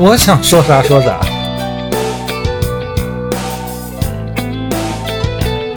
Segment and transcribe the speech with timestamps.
[0.00, 1.18] 我想说啥说啥。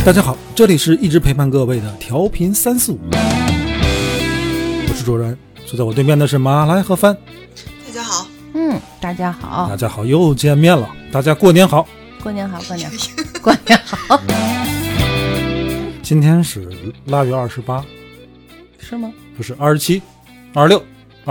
[0.05, 7.17] 大家好，这里是一直陪伴各位的调频三四五，我是卓然，坐在我对面的是马来和帆。
[7.87, 9.67] 大家好，嗯，大家好。
[9.67, 11.87] 大，家好，又见面了，大家过年好。
[12.21, 12.97] 过年好，过年好，
[13.41, 14.21] 过年好，
[16.03, 16.69] 今天是
[17.05, 17.83] 腊月二十八，
[18.77, 19.11] 是吗？
[19.35, 19.99] 不是二十七、
[20.53, 20.83] 二十六、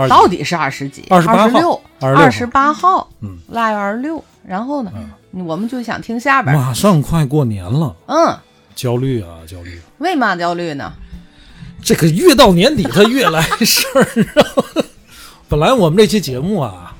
[0.09, 4.23] 到底是二十几？28号十六，26二十八号，嗯，腊月二十六。
[4.45, 4.91] 然后呢，
[5.31, 6.55] 我们就想听下边。
[6.55, 8.35] 马上快过年了，嗯，
[8.73, 9.79] 焦虑啊，焦虑。
[9.99, 10.91] 为嘛焦虑呢？
[11.83, 14.03] 这个越到年底，它越来事儿
[14.41, 14.45] 啊。
[15.47, 16.95] 本来我们这期节目啊，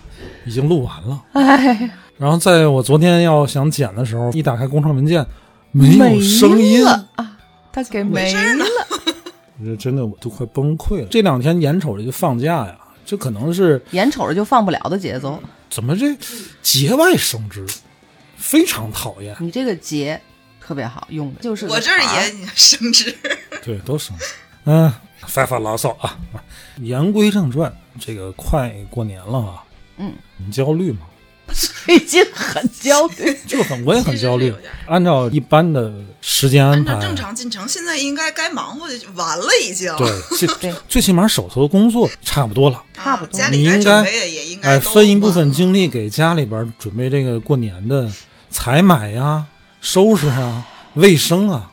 [0.46, 5.26] 已经录完了，哎，然后在我昨天要想剪的时候，一打开工程文件，
[5.72, 7.38] 没有声音，了啊，
[7.72, 8.66] 他给没了。
[9.64, 11.08] 这真的我都快崩溃了。
[11.12, 12.76] 这两天眼瞅着就放假呀，
[13.12, 15.38] 这可能是眼瞅着就放不了的节奏，
[15.70, 16.16] 怎么这
[16.62, 17.68] 节外生枝，
[18.38, 19.36] 非常讨厌。
[19.42, 20.18] 你这个节
[20.62, 23.14] 特别好用的，就是我这儿茬也 生枝，
[23.62, 24.26] 对，都生枝。
[24.64, 24.90] 嗯，
[25.28, 26.18] 发发牢骚啊。
[26.78, 29.64] 言归正传，这个快过年了啊，
[29.98, 31.00] 嗯，你焦虑吗？
[31.86, 33.38] 最近很焦虑。
[33.48, 34.54] 就很，我也很焦虑。
[34.88, 39.94] 按照一般的时间安排，按照正常进程，现在应该该忙活的就完了，已经。
[39.98, 42.84] 对， 最对最起码手头的工作差不多了。
[42.94, 48.10] 差不多家里该你应该准备也应该哎，分一部分精力给家里边准备这个过年的
[48.50, 49.46] 采买呀、
[49.82, 51.72] 收拾啊、卫生啊。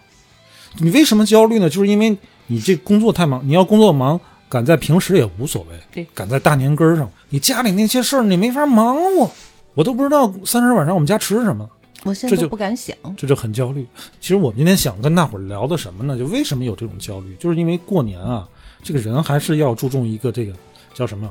[0.78, 1.68] 你为什么焦虑呢？
[1.68, 2.16] 就是因为
[2.46, 9.30] 你这工作太忙，你要工作忙，赶在平时也无所谓，对赶在大年根儿上，你家里那些事儿你没法忙活。
[9.74, 11.68] 我都不知道三十晚上我们家吃什么。
[12.04, 12.96] 我现在就不敢想。
[13.16, 13.86] 这就很焦虑。
[14.20, 16.16] 其实我们今天想跟大伙儿聊的什么呢？
[16.16, 18.48] 就为什么有这种焦虑，就是因为过年啊，
[18.82, 20.52] 这个人还是要注重一个这个
[20.94, 21.28] 叫什么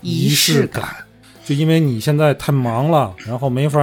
[0.00, 0.84] 仪式式感，
[1.44, 3.78] 就因为你现在太忙了，然后没法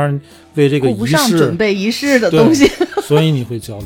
[0.55, 2.67] 为这个仪式不上准，备仪式的东西。
[3.03, 3.85] 所以你会焦虑。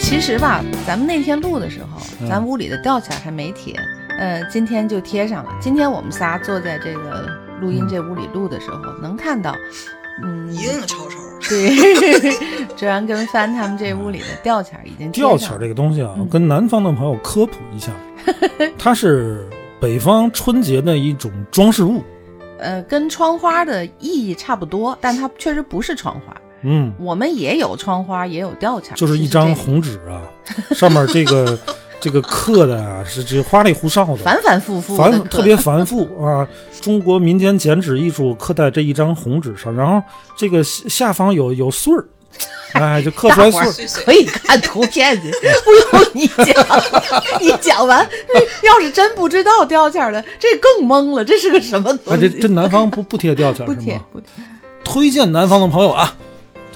[0.00, 3.74] 其实吧，咱们那天录的时候，嗯咱屋里的吊钱还没贴，
[4.18, 5.50] 呃，今天就贴上了。
[5.60, 7.26] 今天我们仨坐在这个
[7.60, 9.56] 录音这屋里录的时候，能看到，
[10.22, 11.16] 嗯，一定吵吵。
[11.48, 12.36] 对，
[12.76, 17.90] 卓然跟帆他们这屋里的吊钱已经贴吊钱这个东西啊，嗯跟南方的朋友科普一下，
[18.78, 19.48] 它是
[19.80, 22.02] 北方春节的一种装饰物。
[22.58, 26.36] 呃，跟窗花的意义差不多，但它确实不是窗花。
[26.62, 30.22] 嗯，我们也有窗花，也有吊钱，就是一张红纸啊，
[30.70, 31.58] 上面这个
[32.02, 36.46] 这个刻的啊是这花里胡哨的，反反复复繁特别繁复啊！
[36.80, 40.02] 中国民间剪纸艺术刻在这一张红纸上，然后
[40.36, 42.04] 这个下下方有有穗儿，
[42.74, 46.82] 哎，就刻出来穗可以看图片去，不用你讲，
[47.40, 48.04] 你讲完，
[48.64, 52.28] 要是真不知道吊钱的，这更懵了，这是个什么东哎，西？
[52.28, 53.84] 这这南方不 不贴吊钱不是吗？
[53.84, 54.26] 贴不贴，
[54.82, 56.12] 推荐南方的朋友啊，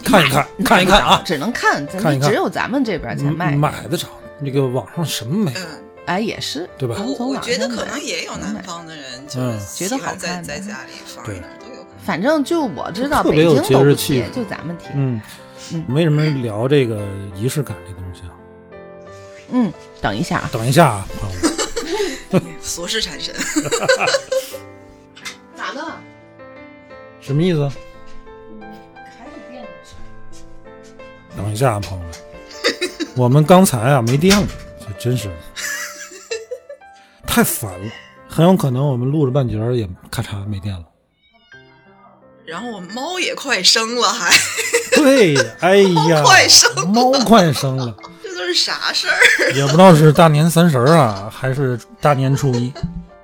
[0.04, 3.56] 看一看， 看一看啊，只能看，咱看一看只有咱们这边才卖。
[3.56, 4.06] 嗯买得着。
[4.41, 11.99] 那个网上什么没有，嗯，哎，也是，对吧我我觉得可能也有南方的人，就嗯是觉得好看在家里放对着都有可能。
[12.05, 14.91] 反正就我知道，北特别有京都不节日气就咱们贴。
[14.95, 15.21] 嗯
[15.73, 17.05] 嗯，为什么聊这个
[17.35, 18.33] 仪式感这东西啊？
[19.51, 21.37] 嗯，等一下啊，等一下啊，朋友
[22.39, 23.35] 们， 俗世缠身，
[25.57, 26.01] 咋了？
[27.21, 27.69] 什么意思？
[29.19, 29.65] 还是变
[31.37, 32.15] 等一下啊，朋友们，
[33.16, 34.47] 我们刚才啊没电了，
[34.81, 35.31] 这真是
[37.26, 37.91] 太烦了，
[38.29, 40.85] 很有可能我们录了半截儿也咔嚓没电了。
[42.44, 44.31] 然后我猫也快生了，还
[44.94, 45.76] 对，哎
[46.08, 49.52] 呀，猫快生了猫快生了， 这都是啥事儿？
[49.52, 52.73] 也不知道是大年三十儿啊，还是大年初一。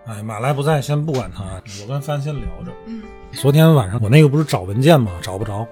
[0.06, 1.44] 哎，马来不在，先不管他，
[1.80, 2.72] 我跟帆先聊着。
[2.86, 3.02] 嗯，
[3.40, 5.12] 昨天晚上我那个不是找文件吗？
[5.22, 5.66] 找不着，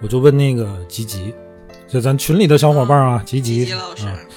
[0.00, 1.34] 我就问那个吉吉，
[1.88, 3.80] 就咱群里的小伙伴啊，吉吉啊，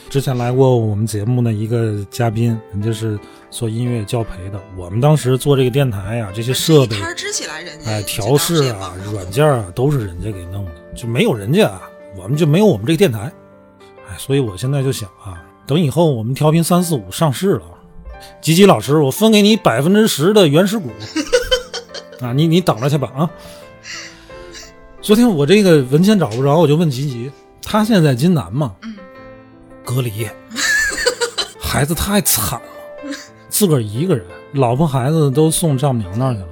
[0.09, 3.19] 之前来过我们节目的一个嘉宾，人家是
[3.50, 4.59] 做音乐教培的。
[4.77, 11.81] 我们当时做这个电台呀、这些设备一摊支起来，人家哎，调试啊、软件啊，都是人家给弄的，就没有人家啊，
[12.15, 13.30] 我们就没有我们这个电台。
[14.07, 17.63] 哎，所以我现在就想啊，等以后我们调频三四五上市了，
[18.39, 20.89] 吉吉老师，我分给你百分之十的原始股
[22.24, 23.30] 啊，你你等着去吧啊。
[25.01, 27.31] 昨天我这个文件找不着，我就问吉吉，
[27.63, 28.95] 他现在在金南嘛，嗯。
[29.83, 30.27] 隔离，
[31.59, 33.12] 孩子太惨了，
[33.50, 36.48] 自个儿一个人，老婆孩子都送丈母娘那儿去了，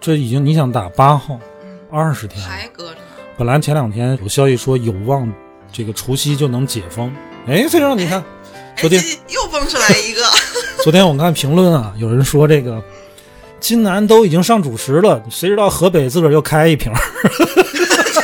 [0.00, 3.00] 这已经你想打八号，嗯，二十天了，还隔着呢。
[3.36, 5.30] 本来前两天有消息说有望
[5.70, 7.14] 这个除夕就能解封，
[7.46, 10.22] 哎，非常你看，哎，昨天 这又蹦出来一个，
[10.82, 12.82] 昨天我看评论啊，有人说这个
[13.60, 16.98] 金南都已经上主食了，谁知道河北自个儿又开一瓶儿，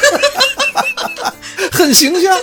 [1.71, 2.37] 很形象。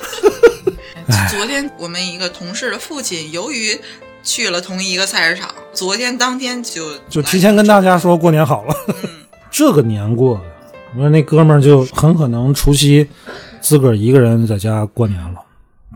[1.08, 3.78] 哎昨天我们一个同事的父亲，由于
[4.22, 9.10] 去了同一个菜市场，昨天当天就就提前跟大家说过年好了，嗯，
[9.52, 10.42] 这个年过的，
[10.96, 13.06] 我说那哥们儿就很可能除夕
[13.60, 15.40] 自个儿一个人在家过年了，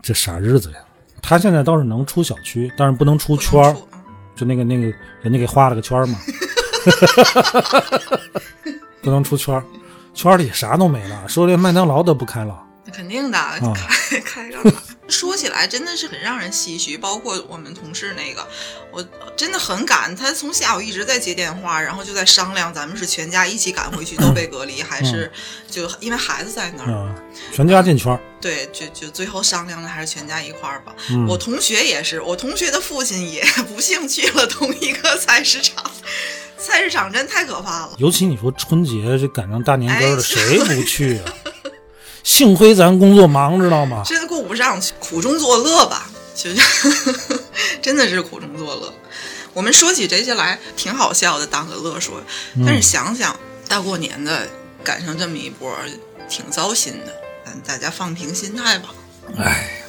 [0.02, 0.76] 这啥日子呀？
[1.22, 3.74] 他现在倒是能出小区，但是不能出圈儿，
[4.36, 4.92] 就那个那个
[5.22, 6.18] 人家给画了个圈儿嘛，
[9.02, 9.64] 不能出圈儿，
[10.14, 12.64] 圈儿里啥都没了，说连麦当劳都不开了。
[12.84, 13.58] 那肯定的，啊
[14.08, 14.58] 开开着。
[15.08, 18.46] 说起来真的是很让人唏嘘，包括我们同事那个，
[18.90, 19.02] 我
[19.36, 25.32] 真的很赶，他从下午一直在接电话，然后就在商量咱们是全家一起赶回去都被隔离，还是
[25.70, 27.14] 就因为孩子在那儿，啊、
[27.52, 28.20] 全家进圈儿。
[28.40, 30.94] 对，就就最后商量的还是全家一块儿吧。
[31.10, 33.42] 嗯我同学也是，我同学的父亲也
[33.74, 35.82] 不幸去了同一个菜市场，
[36.58, 37.92] 菜市场真太可怕了。
[37.98, 41.32] 尤其你说春节这赶上大年根儿的，哎谁不去啊？
[42.24, 44.02] 幸亏咱工作忙，知道吗？
[44.04, 46.60] 真的顾不上去，苦中作乐吧，就是
[47.80, 48.92] 真的是苦中作乐。
[49.54, 52.20] 我们说起这些来挺好笑的，当个乐说，
[52.66, 53.34] 但是想想
[53.66, 54.46] 大过年的
[54.84, 55.74] 赶上这么一波，
[56.28, 57.14] 挺糟心的。
[57.46, 58.90] 咱大家放平心态吧。
[59.38, 59.82] 哎，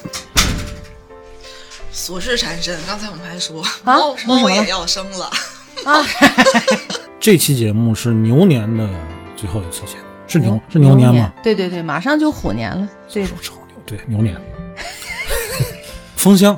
[1.94, 5.30] 琐事缠身，刚才我们还说啊猫猫也要生了，
[5.84, 6.04] 啊，
[7.18, 8.88] 这期节目是牛年的
[9.36, 11.32] 最后一次节目，是牛是牛年吗？？
[11.42, 12.88] 对对对，马上就虎年了。
[13.12, 14.36] 对的，丑牛对牛年，
[16.16, 16.56] 封箱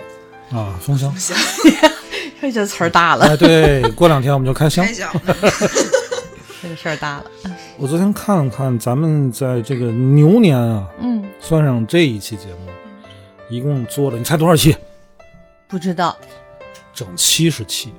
[0.51, 1.15] 啊，封箱。
[1.17, 1.37] 行，
[2.41, 4.93] 这 这词儿大了，哎，对，过两天我们就开箱开。
[4.93, 5.11] 箱。
[6.63, 7.25] 这个事儿大了。
[7.77, 12.71] 我昨天看了看，咱们在这个牛年啊，嗯，算上这一期节目，
[13.51, 14.77] 一共做了，你猜多少期？
[15.67, 16.17] 不知道
[16.95, 17.93] 整七十期，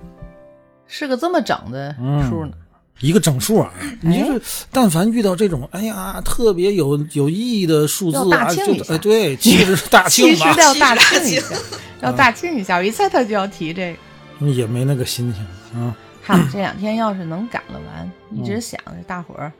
[0.95, 2.51] 是个这么整的嗯数呢。
[2.99, 3.73] 一个整数啊！
[4.01, 4.41] 你就是
[4.71, 8.63] 但凡遇到这种，哎呀，特别有有意义的数字大啊，就
[8.93, 11.55] 哎，对，其实大其实庆吧，要大庆一下，
[12.01, 12.77] 要大庆一下。
[12.77, 13.97] 我一猜他就要提这
[14.39, 14.47] 个。
[14.51, 15.95] 也没那个心情啊。
[16.23, 19.51] 看这两天要是能赶了完，一嗯直想着大伙儿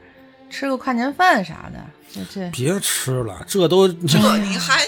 [0.48, 1.84] 吃个跨年饭啥的，
[2.14, 4.80] 这这别吃了，这都这你还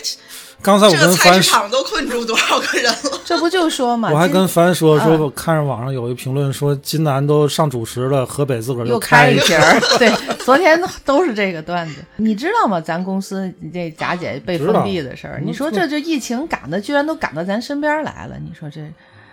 [0.62, 3.20] 刚才我这跟凡菜市场都困住多少个人了？
[3.24, 4.10] 这不就说嘛？
[4.12, 10.10] 我还跟凡说说，嗯我看着网上有一评论说，金南都上主食了，河北自个儿又开一开一瓶儿， 对，
[10.44, 12.04] 昨天都是这个段子。
[12.16, 12.80] 你知道吗？
[12.80, 18.34] 咱公司这贾姐被封闭的事儿，你说这这疫情赶的，居然都赶到咱身边来了。
[18.40, 18.80] 你说这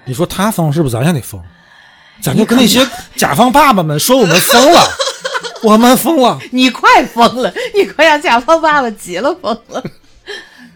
[0.06, 1.42] 你说他封是不是咱也得封？
[2.22, 4.80] 咱就跟那些 甲方爸爸们说我们疯了，
[5.64, 6.38] 我们疯了。
[6.52, 9.84] 你快疯了，你快让甲方爸爸急了疯了。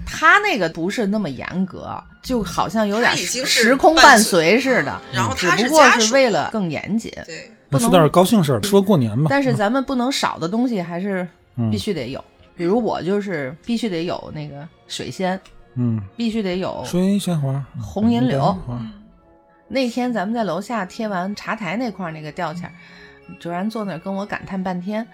[0.10, 7.12] 他那个不是那么严格，就好像有点时空伴随似的，然后他只不过是为了更严谨。
[7.26, 9.28] 对，不能说点高兴事儿，说过年嘛。
[9.30, 11.70] 但是咱们不能少的东西还是嗯。
[11.70, 12.24] 必须得有，
[12.56, 15.40] 比如我就是必须得有那个水仙，
[15.76, 18.58] 嗯，必须得有水仙花，红银柳。
[19.68, 22.72] 那天咱们在楼下贴完茶台那块儿那个吊钱，
[23.40, 25.06] 卓然坐那儿跟我感叹半天。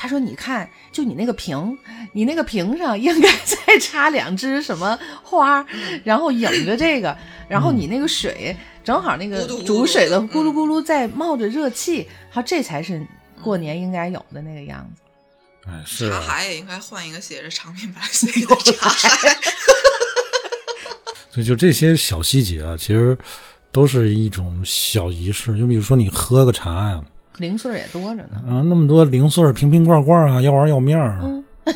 [0.00, 1.76] 他说：“你看，就你那个瓶，
[2.12, 5.66] 你那个瓶上应该 再插两枝什么花，
[6.04, 13.04] 然后引着这个，然后你那个水正好那个煮水的嗯咕噜咕噜在冒着热气，好，这才是
[13.42, 15.02] 过年应该有的那个样子。
[15.66, 19.18] 哎，是茶海也应该换一个写着长命百岁的茶海。
[21.30, 23.18] 所以就这些小细节啊，其实
[23.72, 25.58] 都是一种小仪式。
[25.58, 27.02] 就比如说你喝个茶呀、
[27.38, 28.42] 零碎儿也多着呢。
[28.46, 31.44] 啊，那么多零碎儿瓶瓶罐罐啊，要玩要面儿啊，嗯，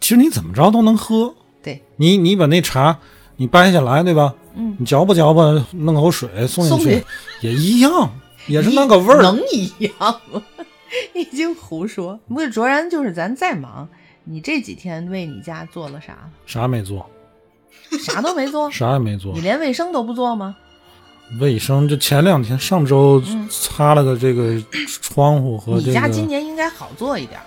[0.00, 1.34] 其实你怎么着都能喝。
[1.62, 2.98] 对，你你把那茶
[3.36, 4.34] 你掰下来，对吧？
[4.54, 7.04] 嗯，你嚼吧嚼吧，弄口水送进去
[7.40, 8.10] 也一样，
[8.46, 9.22] 也是那个味儿。
[9.22, 9.92] 能一样
[10.32, 10.42] 吗？
[11.14, 12.18] 已经胡说。
[12.28, 13.88] 不是卓然，就是咱再忙，
[14.24, 16.28] 你这几天为你家做了啥？
[16.46, 17.08] 啥没做，
[18.04, 19.40] 啥都没做，啥也没做你。
[19.40, 20.56] 连卫生都不做吗？
[21.38, 24.60] 卫生就前两天，上周嗯擦了个这个
[25.00, 27.40] 窗户和这个你家今年应该好做一点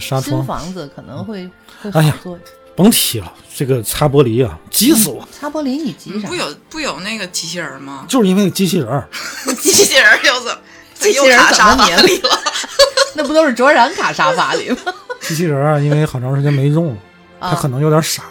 [0.00, 0.22] 纱窗。
[0.22, 1.48] 新房子可能会
[1.82, 2.38] 会哎呀好做。
[2.76, 5.26] 甭提了，这个擦玻璃啊，急死我！
[5.30, 6.34] 擦玻璃你急啥不？
[6.34, 8.04] 有不有那个机器人吗？
[8.08, 9.08] 就是因为机器人儿，
[9.60, 10.58] 机器人又怎么？
[10.94, 12.30] 机器人又卡沙怎么你发里了？
[13.14, 14.76] 那不都是卓然卡沙发里吗？
[15.22, 16.98] 机器人儿啊，因为好长时间没用了，
[17.40, 18.24] 他啊可能有点傻。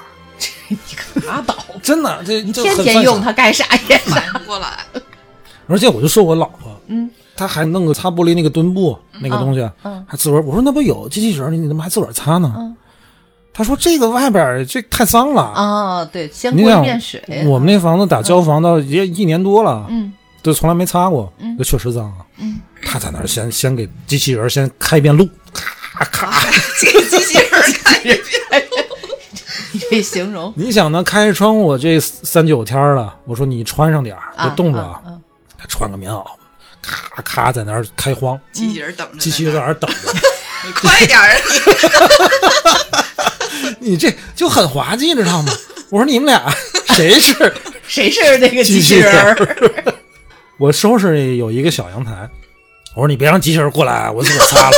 [0.70, 1.56] 你可拉倒！
[1.82, 4.16] 真的，这天天用它干啥也傻。
[4.16, 4.68] 反不过来。
[5.68, 10.42] 而且我就说我老婆，嗯，她还弄个擦玻璃那个墩布那个东西，嗯还自个儿。
[10.44, 12.54] 我说那不有机器人，你你怎么还自个儿擦呢？
[12.58, 12.76] 嗯
[13.56, 15.42] 她说这个外边这太脏了。
[15.44, 17.22] 啊，对，先过一你想遍水。
[17.46, 22.26] 我们那房子打交房到也一年多了，嗯就从来没擦过，嗯这确实脏啊。
[22.40, 26.42] 嗯，她在那儿先先给机器人先开一遍路，咔咔。
[26.80, 27.50] 这个 机器人
[27.84, 28.18] 开一遍，
[29.94, 31.04] 你这形容 你想呢？
[31.04, 35.18] 开着窗户，这三九天儿了，我说你穿上点儿，啊别冻着啊啊
[35.58, 36.26] 他穿个棉袄，
[36.82, 39.18] 咔咔在那儿开荒，机器人等着。
[39.18, 39.98] 机器人在那儿等着。
[40.66, 41.42] 你快点儿啊！
[43.80, 45.54] 你这就很滑稽，知道吗？
[45.90, 46.50] 我说你们俩
[46.88, 47.54] 谁是？
[47.86, 49.36] 谁是那个机器人？
[50.58, 52.30] 我收拾有一个小阳台，
[52.96, 54.78] 我说你别让机器人过来，我自个儿擦了，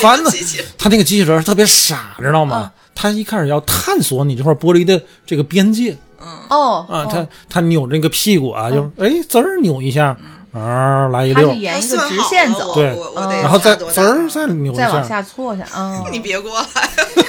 [0.00, 0.30] 烦的。
[0.78, 2.72] 他那个机器人特别傻，知道吗？
[2.94, 5.96] 他一开始要探索你这块玻璃的这个边界。
[6.48, 10.16] 哦啊，他他扭这个屁股啊，就哎滋儿扭一下，
[10.54, 11.52] 啊来一溜。
[11.52, 13.42] 沿一个直线走，对我我得嗯。
[13.42, 13.94] 然后再多大？
[13.94, 16.02] 滋儿再扭一再往下，下错下啊。
[16.10, 16.66] 你别过来，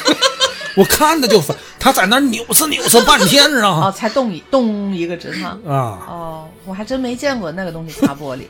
[0.78, 1.56] 我看着就烦。
[1.78, 3.92] 他在那儿扭饬扭饬半天，知道哦，吗？
[3.92, 5.52] 才动一动一个直趟。
[5.68, 8.44] 啊，哦，我还真没见过那个东西擦玻璃。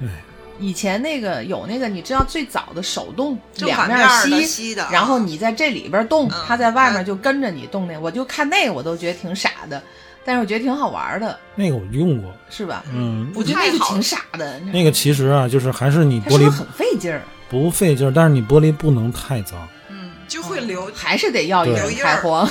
[0.58, 7.98] 以前那个有那个，你知道最早的手动两面儿吸，吸的啊然后你在这里边动，嗯它在外面就跟着你动那。
[7.98, 9.82] 我就看那个，我都觉得挺傻的，
[10.24, 12.84] 但是我觉得挺好玩的，那个我用过，是吧？
[12.92, 17.22] 嗯，我觉得那个挺傻的，那个其实啊，就是还是你玻璃是是很费劲儿？
[17.48, 19.66] 不费劲儿，但是你玻璃不能太脏。
[19.88, 20.90] 嗯，就会留。
[20.94, 22.48] 还是得要一个人对开荒。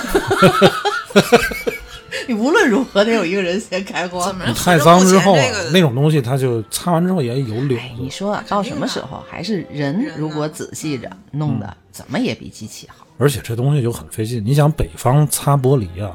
[2.27, 4.35] 你 无论如何得有一个人先开荒怎。
[4.35, 13.07] 么你太脏之后啊这个，那种东西它就擦完之后也有瘤哎，你，说到什么时候，还是人人如果仔细着弄的，怎么也比机器好。
[13.17, 14.43] 而且这东西就很费劲。
[14.45, 16.11] 你想北方擦玻璃啊，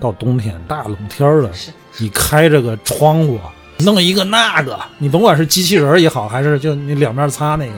[0.00, 1.50] 到冬天大冷天儿了，
[1.98, 3.38] 你开着个窗户，
[3.78, 7.74] 弄一个那个，你甭管是机器人儿也好，还是就你两面擦那个，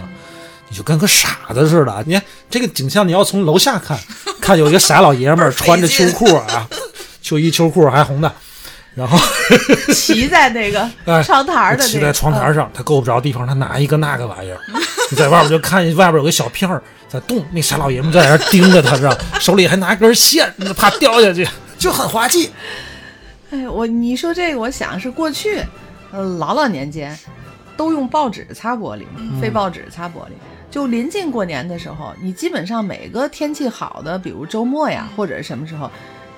[0.71, 2.03] 你就跟个傻子似的。
[2.07, 3.99] 你看这个景象，你要从楼下看，
[4.41, 6.67] 看有一个傻老爷们儿穿着秋裤啊，
[7.23, 8.31] 秋衣秋裤还红的，
[8.95, 9.19] 然后
[9.95, 14.59] 骑在那个 哎窗台的那个，骑在窗台嗯上，他够不着地方，他拿一个那个玩意儿。
[15.11, 21.47] 你在外边就看见外边有个小片儿在动，那傻老爷们在那盯着他，知道，手里还拿根线，怕掉下去，
[21.79, 22.51] 就很滑稽。
[23.51, 25.63] 哎，我你说这个，我想是过去，
[26.11, 27.17] 呃，老老年间
[27.77, 30.33] 都用报纸擦玻璃嘛，嗯废报纸擦玻璃。
[30.71, 35.91] 就临近过年的时候，你基本上每个天气好的，比如周末呀，或者什么时候，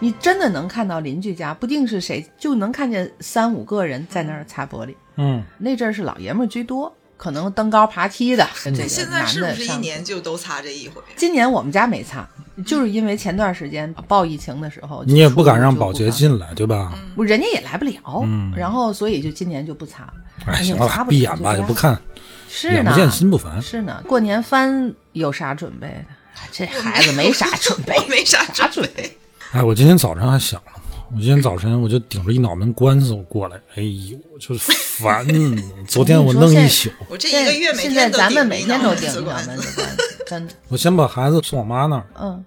[0.04, 4.94] 你真的能看到邻居家，不定是谁，就能看见三五个人在那儿擦玻璃。
[5.16, 11.00] 嗯，那阵儿是老爷们儿居多，可能登高爬梯的跟这现在是不是一年就都擦这一回？
[11.16, 12.28] 今年我们家没擦，
[12.66, 16.92] 就是因为前段时间报疫情的时候，你也不敢让保洁进来，对吧？
[17.16, 20.12] 不，人家也来不了，嗯然后所以就今年就不擦。
[20.44, 21.98] 哎，呀行了吧，擦不闭眼吧，了就不要也不看，
[22.46, 23.62] 是呢，眼不见心不烦。
[23.62, 24.02] 是呢。
[24.06, 26.04] 过年翻有啥准备的？
[26.36, 29.16] 哎这孩子没啥准备，没啥准备。
[29.54, 30.72] 哎，我今天早上还想了，
[31.14, 35.24] 我今天早晨我就顶着一脑门官司我过来，哎呦，就是烦。
[35.86, 39.96] 昨天我弄一宿，我这一个月每天都现在咱们顶每天都顶着一脑门子官司，
[40.26, 40.54] 真的。
[40.66, 42.44] 我先把孩子送我妈那儿，嗯，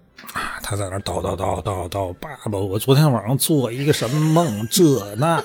[0.61, 4.83] 他在那儿叨叨叨叨叨，爸爸，我昨天晚上做一个什么梦，这
[5.15, 5.41] 那，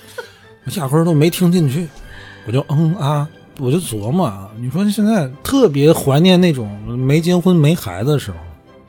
[0.66, 1.88] 我压根儿都没听进去，
[2.46, 3.26] 我就嗯啊，
[3.58, 8.36] 我就琢磨啊，你说现在特别怀念那种没结婚没孩子的时候，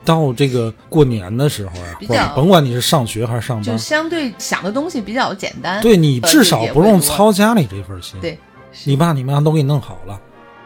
[0.04, 5.82] 到这个过年的时候啊，或比甭管你是上学还是上班就班，相对想的东西比较简单。
[5.82, 7.00] 对你呃至少不用。
[7.00, 8.20] 操家里这份心。
[8.20, 8.38] 对，
[8.84, 10.20] 你爸你妈都给你弄好了，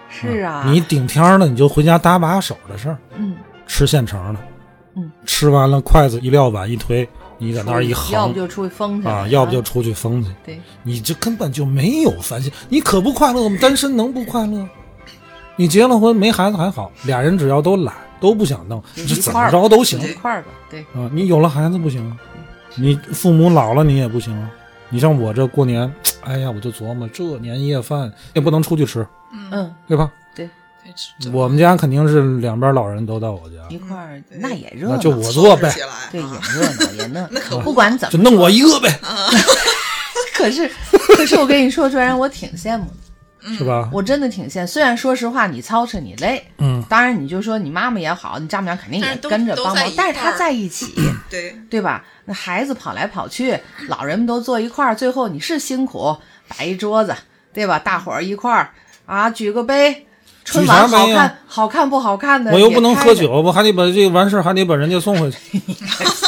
[0.09, 3.37] 是啊，你顶天儿了你就回家搭把手的事儿，嗯，
[3.67, 4.41] 吃现成的，
[4.97, 13.41] 嗯，吃完了筷子一撂碗一推，你在那儿一要不就出去疯去啊，要不就出去疯去，对，你这根本就没有烦心，你可不快乐？
[13.41, 14.69] 我们单身能不快乐？
[15.57, 21.09] 你结了婚没孩子还好，俩人只要都懒都不想弄，就这怎么着都行一块儿吧，对，啊。
[21.13, 22.17] 你有了孩子不行啊，
[22.77, 24.51] 你父母老了你也不行啊。
[24.91, 25.93] 你像我这过年，
[26.23, 29.07] 哎呀，我就琢磨这年夜饭也不能出去吃，
[29.51, 30.11] 嗯，对吧？
[30.35, 30.49] 对，
[31.19, 35.73] 这我们家肯定是两边老人都到我家，一块儿那也热闹，那就我做呗
[36.13, 37.63] 对，也啊热闹也 热那可闹。
[37.63, 38.99] 不管怎么，就弄我一个呗。
[40.35, 40.69] 可是
[41.17, 42.95] 可是我跟你说，卓然，我挺羡慕的。
[43.57, 43.89] 是吧？
[43.93, 44.67] 我真的挺羡。
[44.67, 50.95] 虽然说实话，你操持你累，嗯，当然你就说你妈妈也好，你丈母娘肯定也跟着帮忙但是他在一起，
[51.29, 52.05] 对，对吧？
[52.25, 53.59] 那孩子跑来跑去，
[53.89, 56.17] 老人们都坐一块儿，最后你是辛苦，
[56.49, 57.15] 摆一桌子，
[57.53, 57.79] 对吧？
[57.79, 58.71] 大伙儿一块儿
[59.07, 60.07] 啊，举个杯，
[60.45, 65.39] 春晚好看，好看不好看的，我又不能喝酒，我还得把这个完事儿还得把人家送回去。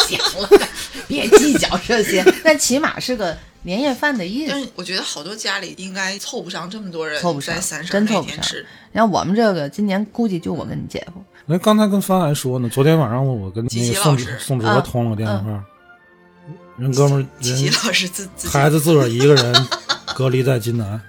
[0.06, 0.48] 行了，
[1.06, 4.52] 别计较这些，但起码是个年夜饭的意思。
[4.52, 8.66] 但是我觉得好多家里应该凑不上这么多人凑不上在三十真凑不上那天吃。
[8.92, 15.62] 然后我们这个今年估计就我跟你姐夫，那刚才跟帆还说呢，昨天晚上我我跟那个宋宋哲啊通了个电话，
[16.78, 19.66] 人哥们儿琪琪人老师自孩子自个儿一个人
[20.16, 21.00] 隔离在津南，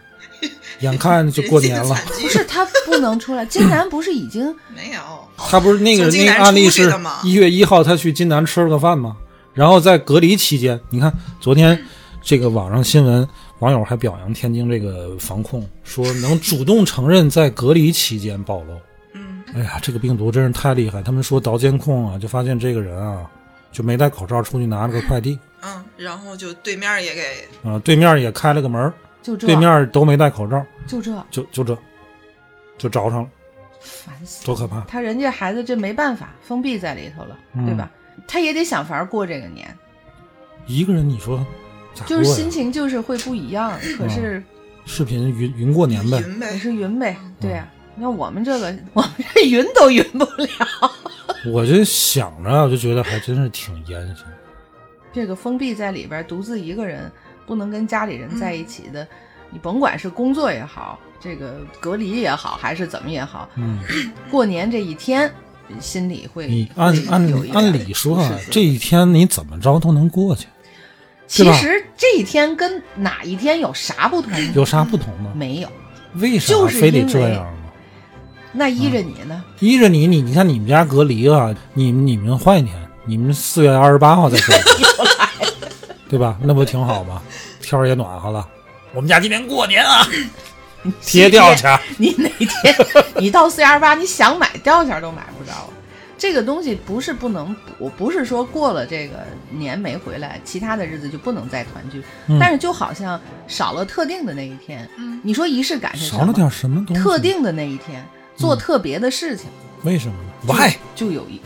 [0.82, 1.96] 眼看就过年了。
[2.08, 5.02] 不是他不能出来，金南不是已经 没有，
[5.38, 9.18] 他不是那个那个案例是一月一号他去金南吃了个饭吗？
[9.54, 11.84] 然后在隔离期间，你看昨天
[12.22, 13.28] 这个网上新闻，
[13.60, 18.74] 网友还表扬天津这个防控，说能主动承认在隔离期间暴露。
[19.14, 21.02] 嗯，哎呀，这个病毒真是太厉害！
[21.02, 23.26] 他们说倒监控啊，就发现这个人啊，
[23.72, 27.24] 就没戴口罩出去拿了个快递，嗯，然后就对面也给
[27.68, 28.94] 啊、对面也开了个门儿，
[29.28, 31.78] 就这，对面都没戴口罩，就这，就就这，
[32.78, 33.30] 就着上了，
[33.82, 34.46] 烦死了。
[34.46, 34.80] 多可怕！
[34.88, 37.92] 他人家孩子这没办法，封闭在里头了，嗯对吧？
[38.28, 39.68] 他也得想法过这个年，
[40.66, 41.46] 一个人你说
[41.94, 42.10] 咋过？
[42.10, 43.78] 就是心情就是会不一样。
[43.98, 44.42] 可是
[44.86, 50.48] 视频云云过年呗，云呗也，是云呗，嗯对呀、那我们这个，我们这云都云不了。
[51.52, 54.26] 我就想着，我就觉得还真是挺严谨。
[55.14, 57.12] 这个封闭在里边，独自一个人，
[57.48, 59.08] 不能跟家里人在一起的，
[59.50, 63.80] 你甭管是工作也好，这个隔离也好，还是怎么也好，嗯，
[64.30, 65.32] 过年这一天，
[65.80, 70.48] 心里会你按按按理说啊这一天你怎么着都能过去，
[71.26, 74.32] 其实这一天跟哪一天有啥不同？
[74.54, 75.32] 有啥不同吗？
[75.34, 75.70] 没有，
[76.16, 77.54] 为啥就是非得这样呢？
[78.54, 79.44] 那依着你呢？
[79.60, 82.76] 依着你，你你看你们家隔离啊，你们你们换一天，
[83.06, 84.56] 你们四月二十八号再说，
[86.10, 86.38] 对吧？
[86.42, 87.22] 那不挺好吗？
[87.62, 88.48] 天儿也暖和了。
[88.94, 90.08] 我们家今年过年啊，
[91.02, 92.76] 贴吊钱，你哪天
[93.18, 95.70] 你到四月二八，你想买吊钱都买不着。
[96.18, 99.18] 这个东西不是不能补，不是说过了这个
[99.52, 102.02] 年没回来，其他的日子就不能再团聚。
[102.28, 106.20] 嗯但是就好像少了特定的那一天，嗯你说仪式感是什么？
[106.22, 107.04] 少了点什么东西？
[107.04, 108.04] 特定的那一天，
[108.36, 109.46] 做特别的事情。
[109.84, 110.72] 为什么呢？Why？
[110.96, 111.40] 就有一。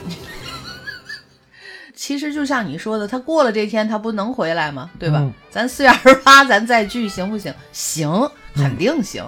[2.02, 4.90] 其实就像你说的，他过了这天，他不能回来吗？
[4.98, 5.20] 对吧？
[5.20, 7.54] 嗯咱四月二十八，咱再聚行不行？
[7.72, 8.10] 行，
[8.56, 9.24] 肯定行。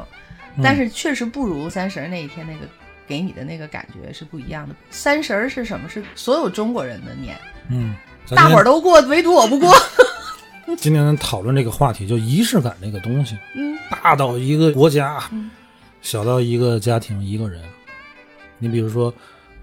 [0.57, 2.61] 嗯但是确实不如三十那一天那个
[3.05, 4.73] 给你的那个感觉是不一样的。
[4.89, 5.87] 三十是什么？
[5.87, 7.37] 是所有中国人的年，
[7.69, 7.95] 嗯，
[8.35, 9.71] 大伙儿都过，唯独我不过。
[10.75, 15.51] 今天咱讨论这个话题，就仪式感这个东西，嗯，大到一个国家，嗯
[16.01, 17.61] 小到一个家庭一个人。
[18.57, 19.13] 你比如说，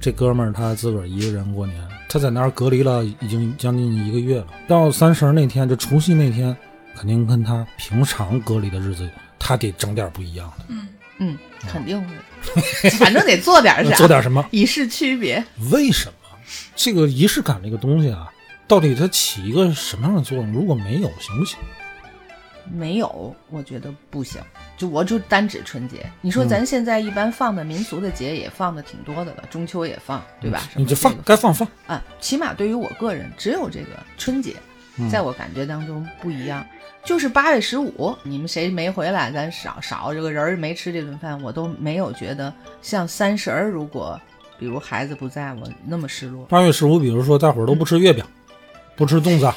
[0.00, 4.46] 这哥们儿他自个儿一个人过年，他在那儿隔离了已经将近一个月了。
[4.66, 6.56] 到三十儿那天，就除夕那天，
[6.96, 9.08] 肯定跟他平常隔离的日子，
[9.38, 10.64] 他得整点不一样的，
[11.18, 11.36] 嗯，
[11.68, 14.42] 肯定会， 反正得做点啥，做点什么？
[14.50, 15.44] 以示区别。
[15.70, 16.12] 为什么
[16.74, 18.26] 这个仪式感这个东西啊，
[18.66, 20.50] 到底它起一个什么样的作用？
[20.50, 21.58] 如果没有，行不行？
[22.72, 24.40] 没有，我觉得不行。
[24.76, 30.62] 就我就单指春节，你说嗯咱现在一般放的民俗的节也放的挺多的了，中秋也放，对吧？
[30.74, 31.68] 你就放该放放。
[31.86, 34.56] 啊，起码对于我个人，只有这个春节，
[34.96, 36.66] 嗯在我感觉当中不一样。
[37.02, 42.52] 就是八月十五，你们谁没回来，咱少少这个人儿没吃这顿饭，我都没有觉得
[42.82, 44.20] 像三十儿，如果
[44.58, 46.44] 比如孩子不在我那么失落。
[46.44, 48.22] 八月十五，比如说大伙儿都不吃月饼，
[48.96, 49.50] 不吃粽子，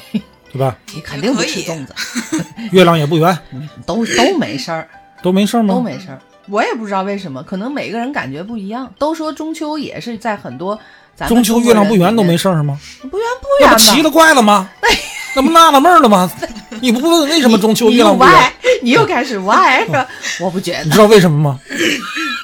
[0.54, 0.76] 对吧？
[0.94, 1.92] 你肯定不吃粽子，
[2.70, 3.36] 月亮也不圆，
[3.84, 4.88] 都都没事儿。
[5.20, 5.74] 都没事儿吗？
[5.74, 6.20] 都没事儿。
[6.48, 8.88] 我也不知道为什么，可能每个人感觉不一样。
[8.98, 10.78] 都说中秋也是在很多
[11.16, 12.78] 咱们中秋月亮不圆都没事，儿吗？
[13.02, 13.68] 不圆不圆。
[13.68, 14.70] 那不奇了怪了吗？
[15.34, 16.30] 那不纳了闷了吗？
[16.80, 18.32] 你不问为什么中秋月亮不圆？
[18.32, 20.06] 歪，你又开始歪了。
[20.38, 21.58] 我不觉得，你知道为什么吗？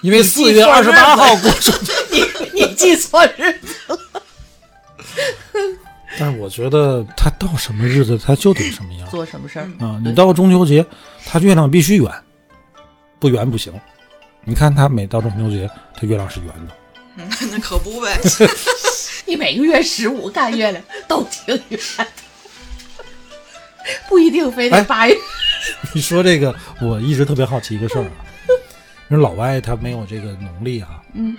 [0.03, 1.92] 因为四月二十八号过中秋。
[2.11, 2.25] 你
[2.64, 4.01] 你记错日子。
[6.18, 9.68] 但是我觉得他到什么日子他就得什么样做什么事儿？
[9.79, 10.01] 啊！
[10.05, 10.85] 你到中秋节，
[11.25, 12.12] 他月亮必须圆，
[13.18, 13.73] 不圆不行。
[14.44, 16.75] 你看他每到中秋节，他月亮是圆的。
[17.16, 18.18] 嗯那可不呗。
[19.27, 22.07] 你每个月十五看月亮都挺圆的，
[24.09, 25.16] 不一定非得哎八月。
[25.92, 28.11] 你说这个，我一直特别好奇一个事儿啊，
[29.09, 31.37] 人老外他没有这个农历啊，嗯，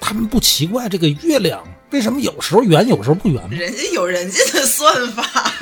[0.00, 3.50] 他们不奇怪这个月亮为什么有时候圆，有时候不圆吗？
[3.50, 5.52] 人家有人家的算法啊，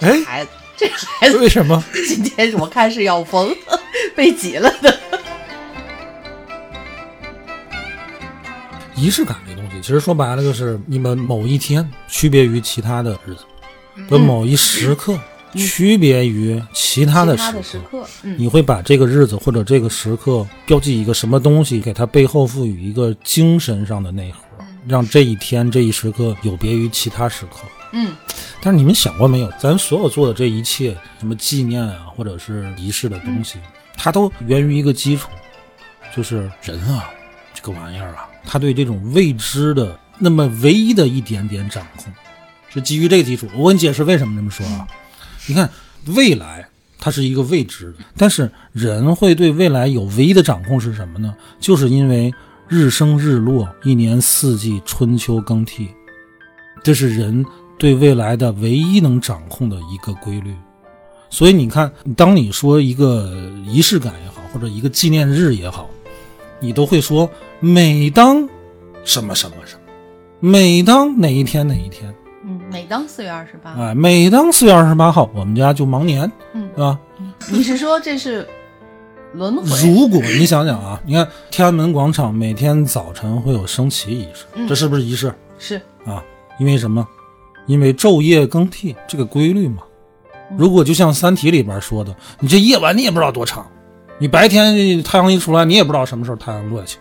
[0.00, 1.82] 哎，孩子，这孩子为什么？
[2.08, 3.54] 今天我看是要疯，
[4.16, 4.98] 被挤了的。
[8.96, 13.44] 仪式感这东西，其实说白了就是你们某一天区别于其他的日子，
[14.08, 15.16] 的某一时刻
[15.54, 17.62] 区别于其他的时刻。
[17.62, 24.38] 时刻，嗯你会把这个日子或者这个时刻标记一个什么东西，给它背后赋予一个精神上的内核，
[24.90, 27.60] 让这一天这一时刻有别于其他时刻。
[27.92, 28.14] 嗯
[28.62, 33.58] 但是你们想过没有，咱所有做的这一切，什么纪念啊，或者是仪式的东西，
[33.96, 35.30] 它都源于一个基础，
[36.14, 37.08] 就是人啊，
[37.54, 42.12] 这个玩意儿啊，他对这种未知的那么唯一的一点点掌控，
[42.68, 43.48] 是基于这个基础。
[43.54, 44.86] 我给你解释为什么这么说啊？
[45.46, 45.68] 你看，
[46.14, 51.34] 未来它是一个未知的，但是人会对未来有唯一的掌控是什么呢？
[51.58, 52.32] 就是因为
[52.70, 55.88] 日升日落，一年四季，春秋更替，
[56.84, 57.44] 这是人
[57.76, 60.54] 对未来的唯一能掌控的一个规律。
[61.28, 63.28] 所以你看，当你说一个
[63.66, 65.90] 仪式感也好，或者一个纪念日也好，
[66.60, 67.28] 你都会说
[67.58, 68.48] 每当
[69.04, 69.82] 什么什么什么，
[70.38, 76.96] 每当哪一天哪一天，嗯，每当四月二十八，哎，每当四月二十八号，我们家就忙年，嗯对吧？
[77.50, 78.48] 你是说这是
[79.32, 79.88] 轮回？
[79.88, 86.22] 如果你想想啊，你看天安门广场每天早晨会有升旗仪式，嗯这是不是仪式是啊？
[86.58, 87.06] 因为什么？
[87.66, 89.82] 因为昼夜更替这个规律嘛。
[89.82, 89.86] 嗯
[90.58, 93.64] 如果就像《三体》里边说的，你这夜晚你也不知道多长，
[94.18, 96.98] 你白天太阳一出来，你也不知道什么时候太阳落下去，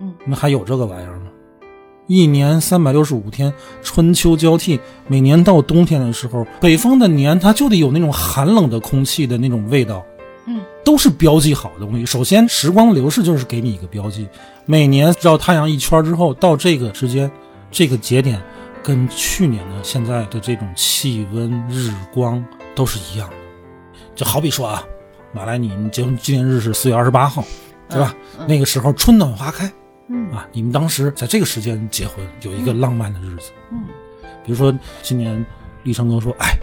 [0.00, 1.26] 嗯，那还有这个玩意儿吗？
[2.08, 10.04] 一年三百六十五天，春秋交替，每年到冬天的时候，北方的年它就得有那种寒冷的空气的那种味道，
[10.46, 12.04] 嗯，都是标记好的东西。
[12.04, 14.28] 首先，时光流逝就是给你一个标记，
[14.66, 17.30] 每年绕太阳一圈之后，到这个时间，
[17.70, 18.40] 这个节点，
[18.82, 23.36] 跟去年的现在的这种气温、日光都是一样的。
[24.14, 24.82] 就好比说啊，
[25.32, 27.44] 马来你结婚纪念日是四月二十八号，
[27.88, 28.14] 对吧？
[28.38, 29.70] 嗯那个时候春暖花开
[30.08, 33.52] 嗯啊，你们当时在这个时间结婚，有一个浪漫的日子。
[33.70, 33.84] 嗯
[34.44, 35.46] 比如说今年
[35.84, 36.58] 立成哥说，哎，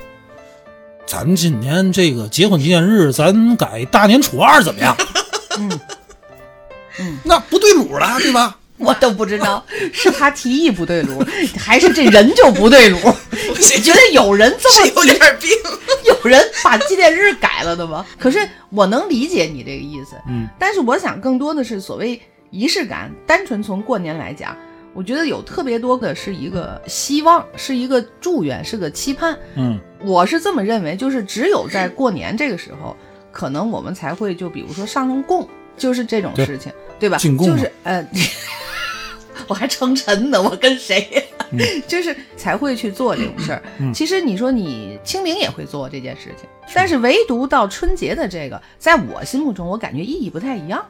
[1.10, 4.95] 咱今年这个结婚纪念日，咱改大年初二怎么样？
[5.58, 5.80] 嗯
[7.00, 8.56] 嗯，那不对路了，对吧？
[8.78, 11.26] 我都不知道 是他提议不对路，
[11.58, 13.00] 还是这人就不对路。
[13.04, 13.15] 我
[13.58, 15.50] 你觉得有人这么有点病。
[16.06, 18.06] 有人把纪念日改了的吗？
[18.19, 24.56] 可是我能理解你这个意思，嗯，但是我想更多的是所谓仪式感，单纯从过年来讲，
[24.99, 29.33] 我觉得有特别多的是一个希望，是一个祝愿，是个期盼。
[29.55, 32.93] 嗯我是这么认为，就是只有在过年这个时候，
[33.31, 37.17] 可能我们才会就比如说上上供，就是这种事情，对吧？
[37.17, 38.05] 进贡就是呃，
[39.47, 43.63] 我还称臣呢，我跟谁呀、嗯 就是才会去做这种事儿。
[43.77, 50.85] 嗯其实你说你清明也会做这件事情，但是唯独到春节的这个，在我心目中，我感觉意义不太一样。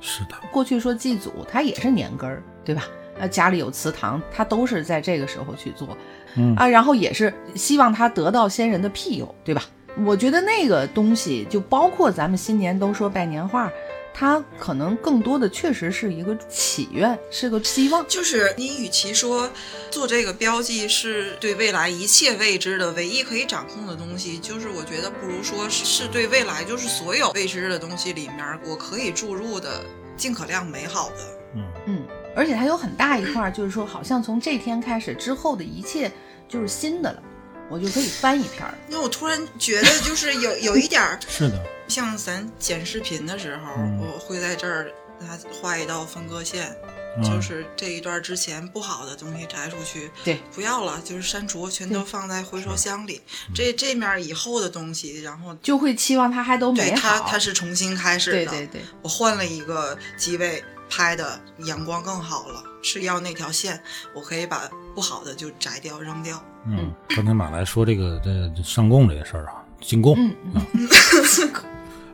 [0.00, 2.84] 是的，过去说祭祖，它也是年根儿，对吧？
[3.18, 5.96] 呃，家里有祠堂，他都是在这个时候去做，
[6.36, 9.62] 嗯啊，然后也是希望他得到先人的庇佑，对吧？
[10.04, 13.68] 我觉得那个东西，就包括咱们新年都说拜年话，
[14.14, 18.04] 它可能更多的确实是一个祈愿，是个希望。
[18.06, 19.50] 就是你与其说
[19.90, 29.84] 做这个标记是对未来一切未知的唯一可以掌控的东西，就是我觉得不如说是是对未来就是所有未知的东西里面我可以注入的
[30.16, 31.16] 尽可量美好的。
[31.56, 32.06] 嗯嗯，
[32.38, 36.10] 而且它有很大一块儿，就是说，好像从这天开始之后的一切
[36.48, 37.22] 就是新的了，
[37.68, 38.72] 我就可以翻一篇儿。
[38.88, 46.68] 因为我突然觉得就是有有一点儿 是的，像咱剪视频的时候，嗯我会在这儿它画一道分割线。
[46.70, 46.88] 嗯
[47.20, 53.20] 就是这一段之前不好的东西摘出去，对，不要了，就是删除，全都放在回收箱里。
[53.48, 57.18] 嗯这这面以后的东西，然后就会期望它还都美对它。
[57.20, 58.36] 它是重新开始的。
[58.36, 63.80] 对对对，我换了一个机位拍的阳光更好了，是要那条线，
[64.14, 66.42] 我可以把不好的就摘掉扔掉。
[66.66, 70.88] 嗯，刚才马来说这个这这上供这个事儿啊，进贡，嗯嗯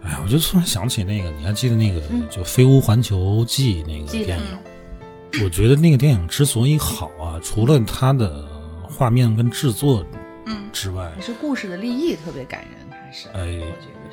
[0.04, 5.42] 哎呀，我就突然想起那个，你还记得那个嗯就《飞屋环球记》那个记得电影？
[5.44, 8.46] 我觉得那个电影之所以好啊，除了它的
[8.82, 10.04] 画面跟制作
[10.46, 13.60] 嗯，之外，也是故事的立意特别感人，还是哎。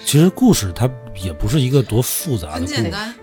[0.04, 0.90] 其实故事它
[1.24, 3.14] 也不是一个多复杂的很故事，简单。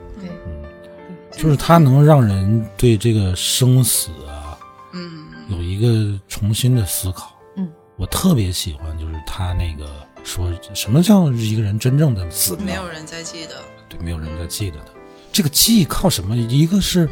[1.38, 4.58] 对，就是它能让人对这个生死啊
[4.92, 7.32] 嗯，有一个重新的思考。
[7.56, 9.86] 嗯，我特别喜欢，就是他那个
[10.24, 13.54] 说什么叫一个人真正的死没有，人再记得。
[13.88, 14.92] 对，没有人再记得他。
[15.32, 16.36] 这个记忆靠什么？
[16.36, 17.08] 一个是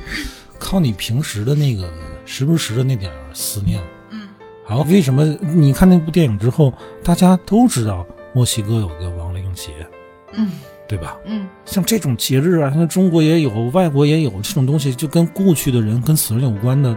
[0.58, 1.88] 靠你平时的那个
[2.24, 3.80] 时不时的那点儿思念。
[4.10, 4.28] 嗯，
[4.64, 6.72] 好，为什么你看那部电影之后，
[7.04, 9.86] 大家都知道墨西哥有个亡灵节？
[10.32, 10.50] 嗯
[10.88, 11.16] 对吧？
[11.24, 16.96] 嗯像这种节日啊，像中国也有，外国也有这种东西，就跟故去的人、跟死人有关的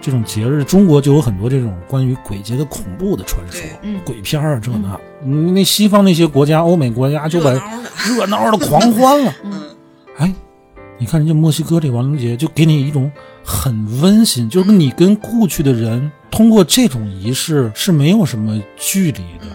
[0.00, 0.62] 这种节日。
[0.64, 5.00] 中国就有很多这种关于鬼节的恐怖的传说，嗯鬼片儿啊这那。
[5.24, 9.34] 嗯那西方那些国家，欧美国家就把热闹的，热闹的狂欢了。
[9.44, 9.52] 嗯，
[10.18, 10.34] 哎，
[10.98, 13.10] 你看人家墨西哥这亡灵节，就给你一种
[13.42, 19.46] 很温馨，就是你跟故去的人通过这种仪式是没有什么距离的。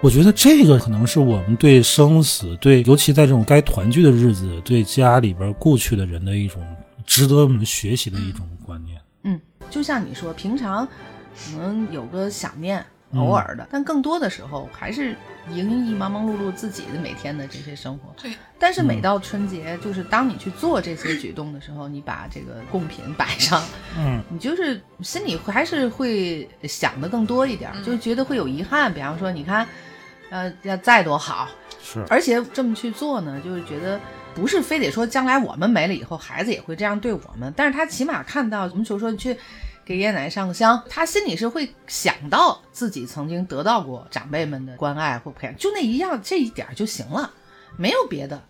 [0.00, 6.66] 嗯我觉得这个可能是我们对生死，对尤其在这种该团聚的日子，对家里边故去的人的一种
[7.04, 8.98] 值得我们学习的一种观念。
[9.24, 12.82] 嗯，就像你说，平常可能有个想念，
[13.12, 15.14] 嗯偶尔的，但更多的时候还是
[15.52, 18.14] 营役忙忙碌碌自己的每天的这些生活。
[18.22, 23.62] 对，但是每到春节，就是当你去做这些举动的时候，你把这个贡品摆上，
[23.98, 28.90] 嗯你就是心里还是会想的更多一点，嗯就觉得会有遗憾。
[28.94, 29.68] 比方说，你看，
[30.30, 31.48] 呃，要再多好，
[31.82, 34.00] 是，而且这么去做呢，就是觉得
[34.34, 39.36] 不是非得说将来我们没了以后，孩子也会这样对我们，但是他起码看到，我们就说去
[39.84, 47.30] 给爷爷奶奶上个香，他心里是会想到自己曾经得到过长辈们的关爱或培养，就那一样这一点儿就行了，
[47.76, 48.40] 没有别的。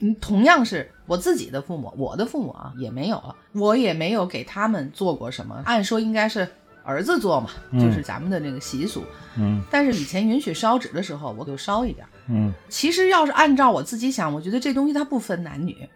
[0.00, 6.50] 嗯，同样是我自己的父母，我的父母啊也没有了，我也没有给他们做过什么，按说应该是
[6.84, 9.04] 儿子做嘛，就是咱们的那个习俗。
[9.36, 9.62] 嗯。
[9.70, 12.10] 但是以前允许烧纸的时候，我就烧一点儿。
[12.28, 12.52] 嗯。
[12.68, 15.88] 其实要是按照我自己想，我觉得这东西它不分男女，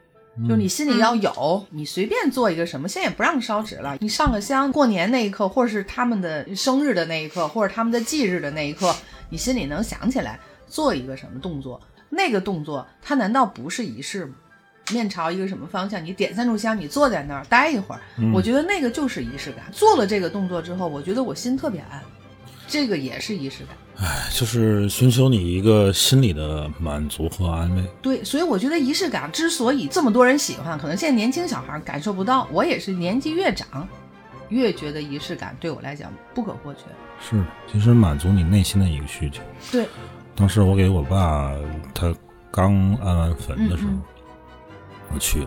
[0.48, 8.94] 就你心里要有，你随便做一个什么，现在也不让烧纸了，你上个香，过年那一刻，或者是他们的生日的那一刻，或者他们的忌日的那一刻，
[9.30, 14.34] 你心里能想起来做一个什么动作，那个动作它难道不是仪式吗？
[14.92, 18.00] 面朝一个什么方向，你点三炷香，你坐在那儿待一会儿，
[18.32, 19.64] 我觉得那个就是仪式感。
[19.72, 22.02] 做了这个动作之后，我觉得我心特别安，
[22.68, 23.76] 这个也是仪式感。
[23.96, 27.82] 哎，就是寻求你一个心理的满足和安慰。
[28.02, 32.48] 对，所以我觉得仪式感之所以这么多人喜欢，可能现在年轻小孩感受不到。
[32.50, 33.86] 我也是年纪越长，
[34.48, 36.80] 越觉得仪式感对我来讲不可或缺。
[37.20, 37.40] 是，
[37.72, 39.40] 其实满足你内心的一个需求。
[39.70, 39.86] 对，
[40.34, 41.52] 当时我给我爸
[41.94, 42.12] 他
[42.50, 44.02] 刚安完坟的时候，嗯
[45.12, 45.46] 我去，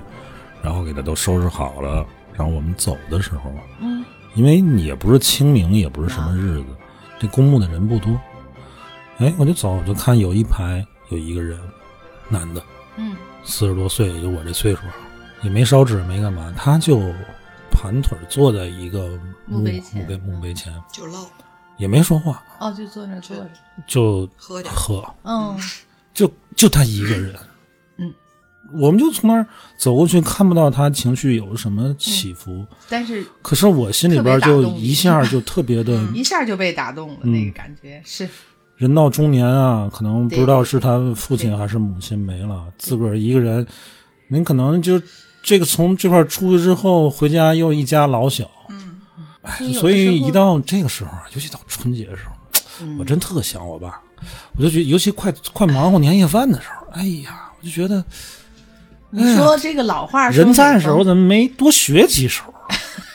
[0.61, 4.03] 然后给他都收拾好了，然后我们走的时候，嗯。
[4.35, 6.65] 因为你也不是清明，也不是什么日子，
[7.17, 8.19] 这公墓的人不多，
[9.17, 11.59] 哎，我就走，我就看有一排有一个人，
[12.29, 12.61] 男的，
[12.97, 13.15] 嗯。
[13.43, 14.81] 四十多岁，也就我这岁数，
[15.41, 17.01] 也没烧纸，没干嘛，他就
[17.71, 19.07] 盘腿坐在一个
[19.45, 21.25] 墓墓碑前墓碑墓碑前，就唠
[21.77, 23.49] 也没说话，哦，就坐那儿坐着。
[23.87, 25.57] 就喝点，喝，嗯。
[26.13, 27.47] 就就他一个人，嗯，
[28.73, 29.45] 我们就从那儿
[29.77, 37.31] 走过去，看不到他情绪有什么起伏，但是可是我心里边就一下就特别的，一下 就被打动了，嗯。
[37.31, 38.27] 那个感觉是。
[38.75, 43.65] 人到中年啊，可能不知道是他父亲还是母亲没了，自个儿一个人，
[44.27, 45.01] 您可能就
[45.41, 49.01] 这个从这块出去之后，回家又一家老小，嗯，
[49.41, 52.97] 哎所以一到这个时候啊，尤其到春节的时候，嗯。
[52.99, 53.99] 我真特想我爸，
[54.55, 58.05] 我就觉得，尤其快快忙活年夜饭的时候，哎呀，我就觉得
[59.09, 62.43] 你说这个老话说人在的时候怎么没多学几手？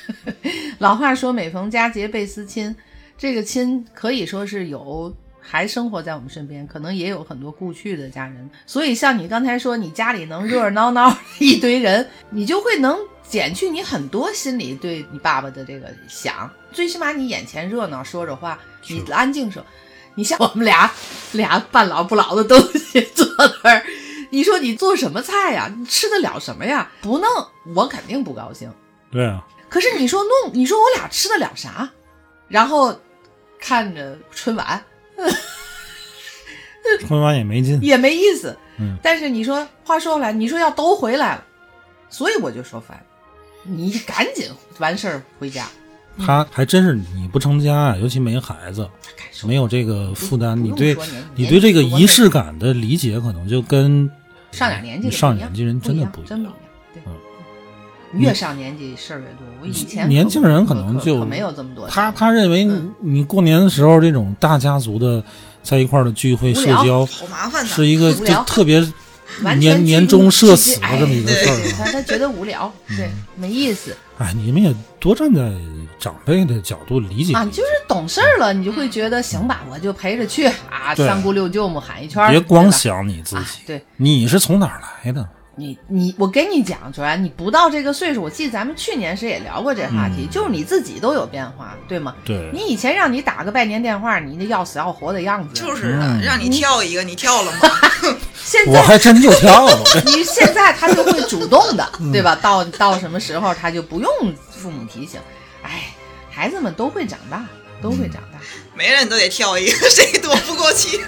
[0.79, 2.75] 老话说每逢佳节倍思亲，
[3.19, 8.49] 这个亲可以说是有还生活在我们身边，可能也有很多故去的家人。
[8.67, 16.51] 所以像你刚才说，你家里能热热闹闹一堆人，你就会能减去你很多心里对你爸爸的这个想。
[16.73, 19.65] 最起码你眼前热闹，说着话，你安静说。
[20.15, 20.91] 你像我们俩
[21.33, 23.83] 俩半老不老的东西坐那儿，
[24.33, 25.71] 你说你做什么菜呀？
[25.77, 26.91] 你吃得了什么呀？
[27.03, 27.29] 不弄，
[27.75, 28.73] 我肯定不高兴。
[29.11, 31.91] 对啊，可是你说弄，你说我俩吃得了啥？
[32.49, 32.99] 然后
[33.61, 34.83] 看着春晚
[37.07, 37.79] 春晚也没劲。
[37.83, 38.57] 也没意思。
[38.79, 41.45] 嗯但是你说话说回来，你说要都回来了，
[42.09, 42.99] 所以我就说烦，
[43.65, 45.67] 你赶紧完事儿回家。
[46.19, 48.89] 他还真是你不成家啊，尤其没孩子，
[49.45, 50.97] 没有这个负担，你对
[51.35, 54.11] 你对这个仪式感的理解，可能就跟
[54.53, 56.29] 上点年纪的不一样上年纪人真的不不一样。
[56.29, 56.55] 真不一样。
[56.95, 57.13] 对，嗯
[58.15, 59.47] 越上年纪事儿越多。
[59.63, 61.89] 我以前年轻人可可能就可没有这么多。
[61.89, 65.25] 他他认为嗯你过年的时候这种大家族的
[65.63, 67.71] 在一块儿的聚会社交，好麻烦呐。
[67.71, 68.87] 是一个就特别
[69.43, 71.75] 完全年年终社死的这么一个事哎儿啊。
[71.79, 75.41] 他 他觉得无聊，对，没意思哎，你们也多站在
[75.99, 77.45] 长辈的角度理解啊。
[77.47, 85.29] 就是懂事儿了，你就会觉得行吧，我就陪着去啊，三姑六舅母喊一圈，别光想你自啊己，，对你是从哪儿来的？
[85.55, 92.15] 你你我跟你讲，卓然你不到这个岁数，我记得咱们去年时也聊过这话题，嗯就是你自己都有变化，对吗？
[92.25, 95.91] 对你以前让你打个拜年电话，你那要死要活的样子，就是
[96.23, 97.59] 让你跳一个，你跳了吗？
[98.43, 99.79] 现在我还真就跳了。
[100.07, 102.35] 你现在他就会主动的，嗯对吧？
[102.43, 104.11] 到到什么时候他就不用
[104.51, 105.21] 父母提醒。
[105.63, 105.95] 哎，
[106.31, 107.45] 孩子们都会长大，
[107.81, 108.39] 都会长大。
[108.75, 110.99] 每人都得跳一个， 谁躲不过去？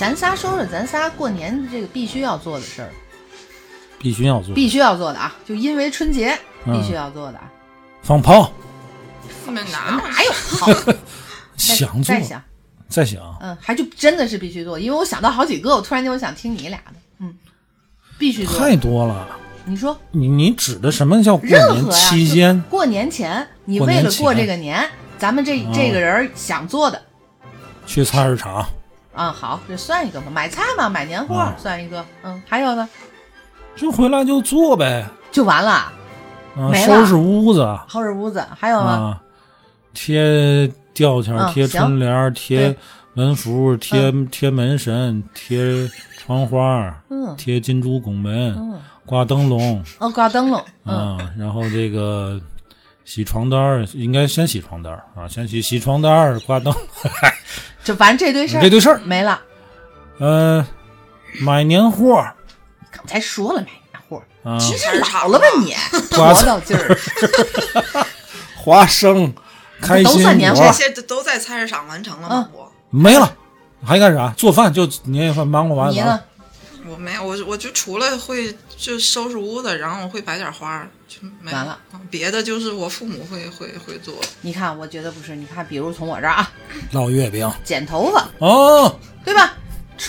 [0.00, 2.88] 咱仨说说咱仨过年这个必须要做的事儿，
[3.98, 6.30] 必须要做必须要做的啊，就因为春节
[6.64, 6.72] 嗯。
[6.72, 7.44] 必须要做的啊。
[8.00, 8.50] 放炮，
[9.44, 10.94] 你们哪哪有炮？
[11.54, 12.14] 想做。
[12.14, 12.42] 再想，
[12.88, 17.34] 再想，嗯，还就真的是必须做，因为我想到好几个，我突然间我想听你俩的，嗯，
[18.16, 18.58] 必须做。
[18.58, 19.28] 太多了。
[19.66, 19.94] 你说。
[20.12, 22.58] 你你指的什么叫过年期间？
[22.70, 24.82] 过年前，你为了过这个年，
[25.18, 27.02] 咱们这哦这个人想做的。
[27.86, 28.66] 去菜市场，
[29.14, 32.88] 啊，好，这算一个吧，买菜嘛，买年货啊算一个，嗯，还有呢，
[33.76, 35.70] 就回来就做呗，就完了，
[36.56, 38.90] 啊，没了收拾屋子收拾屋子，还有吗？
[38.90, 39.22] 啊，
[39.92, 42.76] 贴吊签儿、贴春联儿、贴
[43.14, 52.40] 门符、贴贴门神、贴窗花、嗯贴金猪拱门、嗯，挂灯笼哦，挂灯笼，嗯，啊，然后这个
[53.04, 56.72] 洗床单儿，应该先洗床单儿啊，先洗洗床单儿、挂灯，
[57.84, 59.40] 就反正这堆事儿这堆事儿，没了。
[60.18, 60.66] 呃，
[61.40, 62.24] 买年货
[62.90, 65.74] 刚才说了买年货，啊，真是老了吧你，
[66.14, 66.98] 瓜活到劲儿，
[68.56, 69.32] 花生、
[69.80, 72.48] 开都心果算年货这些都都在菜市场完成了吗？
[72.52, 73.32] 我没了，
[73.84, 74.32] 还干啥？
[74.36, 76.24] 做饭就年夜饭忙活完了。？
[76.90, 81.78] 我没有，我我就除了会就收拾屋子，然后我会摆点花儿，就没完了。
[82.10, 84.14] 别的就是我父母会会会做。
[84.40, 86.50] 你看，我觉得不是，你看，比如从我这儿啊，
[86.92, 89.54] 烙月饼剪头发，哦，对吧？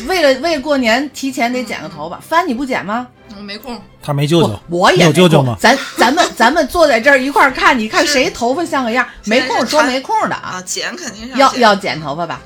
[0.08, 3.08] 为了为了过年提前得剪个头发，帆你不剪吗？
[3.38, 5.56] 我没空，他没舅舅我，也有舅舅吗？
[5.60, 9.08] 咱 咱们咱们坐在这儿一块儿看，你看谁头发像个样？
[9.26, 12.42] 没空说没空的啊，啊，剪肯定是要要剪头发吧？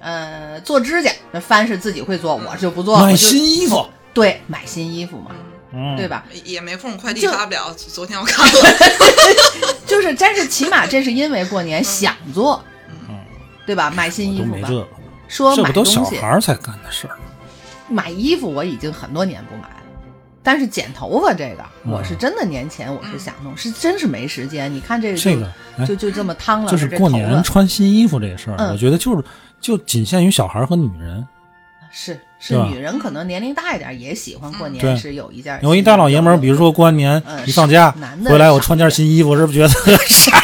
[0.00, 2.98] 呃，做指甲，那帆是自己会做，我就不做。
[3.00, 5.32] 买新衣服，对，买新衣服嘛，
[5.72, 6.06] 嗯，对？
[6.06, 6.24] 吧？
[6.44, 7.74] 也没空，快递发不了。
[7.74, 8.52] 昨天我看了，
[9.86, 12.62] 就是，但是起码这是因为过年想做，
[13.08, 13.16] 嗯
[13.66, 13.90] 对吧？
[13.90, 14.68] 买新衣服吧
[15.28, 17.16] 说这不都买东西，小孩儿才干的事儿？
[17.88, 19.74] 买衣服我已经很多年不买了。
[20.42, 24.72] 但是剪头发这个，嗯我是真的年前我是想弄，是真是没时间。
[24.72, 29.22] 你看这个就，这个哎就就这么趟了，就是过年发穿新衣服这个事儿，嗯我觉得就是
[29.60, 31.26] 就仅限于小孩和女人。
[31.90, 35.58] 是是女人可能年龄大一点也喜欢过对年是有一件。
[35.62, 37.90] 有一大老爷们儿，比如说过完年嗯一放假
[38.26, 40.42] 回来，我穿件新衣服，是不是觉得特傻？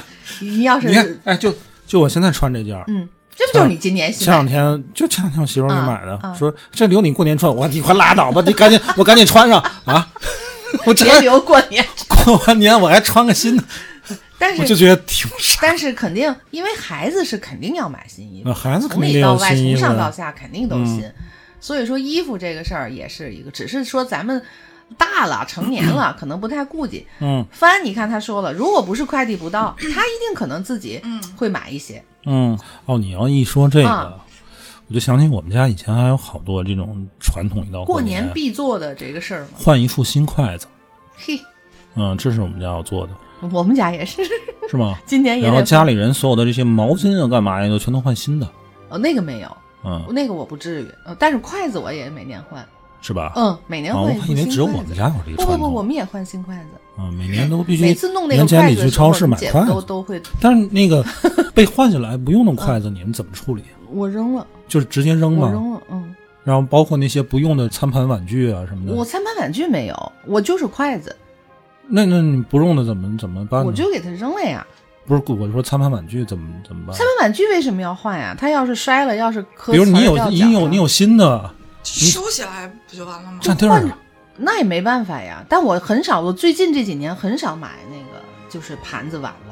[0.40, 1.54] 你要是你看，哎，就
[1.86, 4.46] 就我现在穿这件，嗯，这不就是你今年新前两？
[4.46, 10.08] 天就前两天我媳妇给买的，说这留你过年穿，我你快拉倒吧， 你赶紧我赶紧穿上啊！
[10.84, 13.62] 我这别留过年，过完年我还穿个新的，
[14.42, 15.60] 但我就是觉得挺傻。
[15.62, 21.08] 但是肯定，因为孩子是肯定要买新衣服那，孩子肯从里到外，从上到下肯定都新。
[21.60, 24.42] 所以说衣服这个事儿也是一个，只是说咱们
[24.98, 27.06] 大了成年了，可能不太顾忌。
[27.20, 31.00] 嗯 帆，你看他说了，如果不是快递不到，他一定可能自己
[31.36, 32.02] 会买一些。
[32.26, 34.20] 嗯，哦，你要一说这啊个，
[34.88, 40.66] 我就想起我们家以前还有好多这种传统，一道过年年必做的这个事儿嘛，换一副新筷子，
[41.16, 41.40] 嘿，
[41.94, 43.12] 嗯，这是我们家要做的，
[43.50, 44.22] 我们家也是，
[44.70, 44.94] 是吗？
[45.06, 48.48] 今年也得然后家里人所有的这些毛巾啊，干嘛呀，都全都换新的，
[48.88, 52.64] 哦那个没有，嗯，那个我不至于，呃但是筷子我也每年换，
[53.00, 53.32] 是吧？
[53.36, 54.66] 嗯，每年换一副还以为只有。
[54.66, 56.68] 我们家有这个不不不，我，们也换新筷子。
[56.98, 61.04] 嗯，每年都必须每次弄那个筷子的时候，超市买姐筷子，都都会，但是那个
[61.54, 63.62] 被换下来不用的筷子，你们怎么处理？
[63.90, 65.50] 我扔了，就是直接扔吗？
[65.50, 71.16] 扔了，嗯，然后包括那些不用的餐盘碗具啊什么的，我餐盘碗具没有，我就是筷子，
[71.88, 73.66] 那那你不用的怎么怎么办呢？
[73.66, 74.66] 我就给它扔了呀。
[75.04, 76.96] 不是我说餐盘碗具怎么怎么办？
[76.96, 78.36] 餐盘碗具为什么要换呀？
[78.38, 81.50] 它要是摔了，要是磕比如你有你有你有新的，
[81.82, 83.38] 收起来不就完了吗？
[83.42, 83.98] 占地儿啊，
[84.36, 85.44] 那也没办法呀。
[85.48, 89.51] 但我很少，我最近这几年很少买那个就是盘子碗了，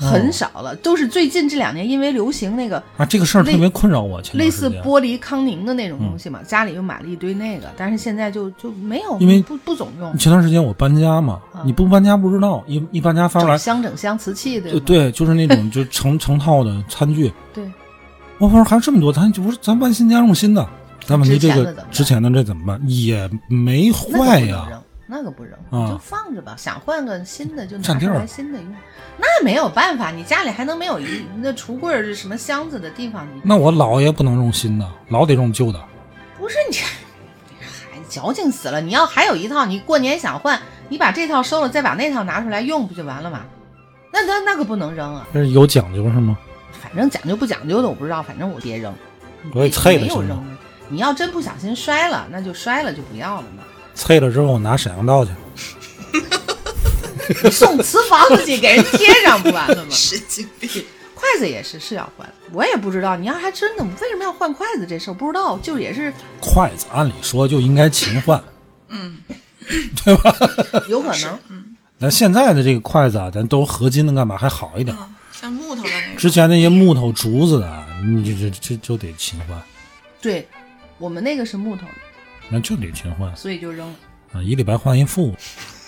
[0.00, 4.20] 很少了，都是最近这两年因为流行那个啊，这个事儿特别困扰我。
[4.22, 10.16] 前类似玻璃康宁的那种东西嘛，家里又买了一堆那个，但是现在就就没有，因为不不总用。
[10.16, 14.80] 前段时间我搬家嘛，嗯你不搬家不知道，一一搬家发过来整，箱整箱瓷器对吗？
[14.86, 17.30] 对对，就是那种就成成套的餐具。
[17.52, 17.64] 对，
[18.38, 20.66] 我说还有这么多，咱就不是咱搬新家用新的，
[21.06, 22.80] 但问题这个之前的这怎么办？
[22.86, 24.66] 也没那个坏呀。
[25.10, 26.54] 那个不扔，啊就放着吧。
[26.56, 28.74] 想换个新的就拿出来新的用，
[29.18, 33.26] 那没有办法，你家里还能没有一那橱柜儿是什么箱子的地方？
[33.42, 35.84] 那我老也不能用新的，老得用旧的。
[36.38, 38.80] 不是你，孩子矫情死了。
[38.80, 43.44] 你要还有一套，你过年想换，你把这套收了，再把那套拿出来用，不就完了吗？
[44.12, 45.26] 那那那可不能扔啊！
[45.34, 46.38] 这是有讲究是吗？
[46.72, 48.94] 反正讲究不讲究的我不知道，反正我别扔。
[49.54, 50.22] 我给碎了没有？
[50.22, 50.44] 扔。
[50.88, 53.62] 你要真不小心摔了，那就摔了就不要了嘛。
[53.94, 55.30] 碎了之后我拿沈阳道去。
[57.44, 59.90] 你 送瓷房子去给人贴上不完了吗？
[59.92, 60.68] 神经病。
[61.14, 63.14] 筷子也是是要换，我也不知道。
[63.14, 68.42] 你要还真的为什么要换筷子这事儿不知道，就也是筷子按理说就应该勤换，
[68.88, 69.18] 嗯，
[70.02, 70.34] 对吧
[70.88, 71.38] 有可能。
[71.50, 74.96] 嗯那现在的这个筷子啊，咱都合金的，干嘛还好一点？
[74.98, 76.18] 嗯，像木头的那个。
[76.18, 79.62] 之前那些木头竹子的啊，你这这这就得勤换，
[80.22, 80.48] 对，
[80.96, 81.92] 我们那个是木头的，
[82.50, 83.94] 那就得勤换所以就扔了。
[84.34, 85.34] 啊，一礼拜换一副，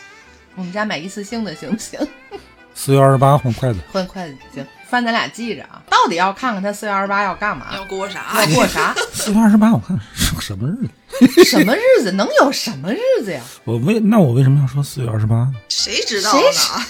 [0.56, 1.98] 我们家买一次性的行不行？
[2.74, 3.80] 四月二十八换筷子。
[3.92, 8.32] 换筷子行，翻咱俩记着啊，到底要看看他四月二十八要干嘛，要过啥？
[8.40, 10.88] 要过啥， 四月二十八，我看是个什么日
[11.28, 11.44] 子？
[11.44, 13.42] 什么日子能有什么日子呀？
[13.64, 15.54] 我为那我为什么要说四月二十八呢？
[15.68, 16.86] 谁知道谁呢？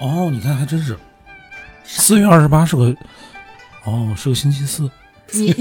[0.00, 0.98] 哦，你看还真是，
[1.84, 2.94] 四月二十八是个，
[3.84, 4.90] 哦是个星期四。
[5.32, 5.52] 你，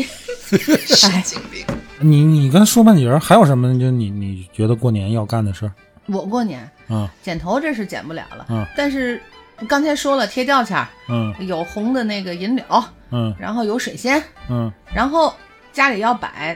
[0.87, 1.65] 神哎，经病。
[1.99, 3.77] 你你刚才说半截儿，还有什么？
[3.79, 5.71] 就你你觉得过年要干的事儿？
[6.07, 9.19] 我过年啊剪头这是剪不了了，嗯但是
[9.67, 12.65] 刚才说了贴吊签儿，嗯有红的那个银柳，
[13.11, 15.33] 嗯然后有水仙，嗯，然后
[15.71, 16.55] 家里要摆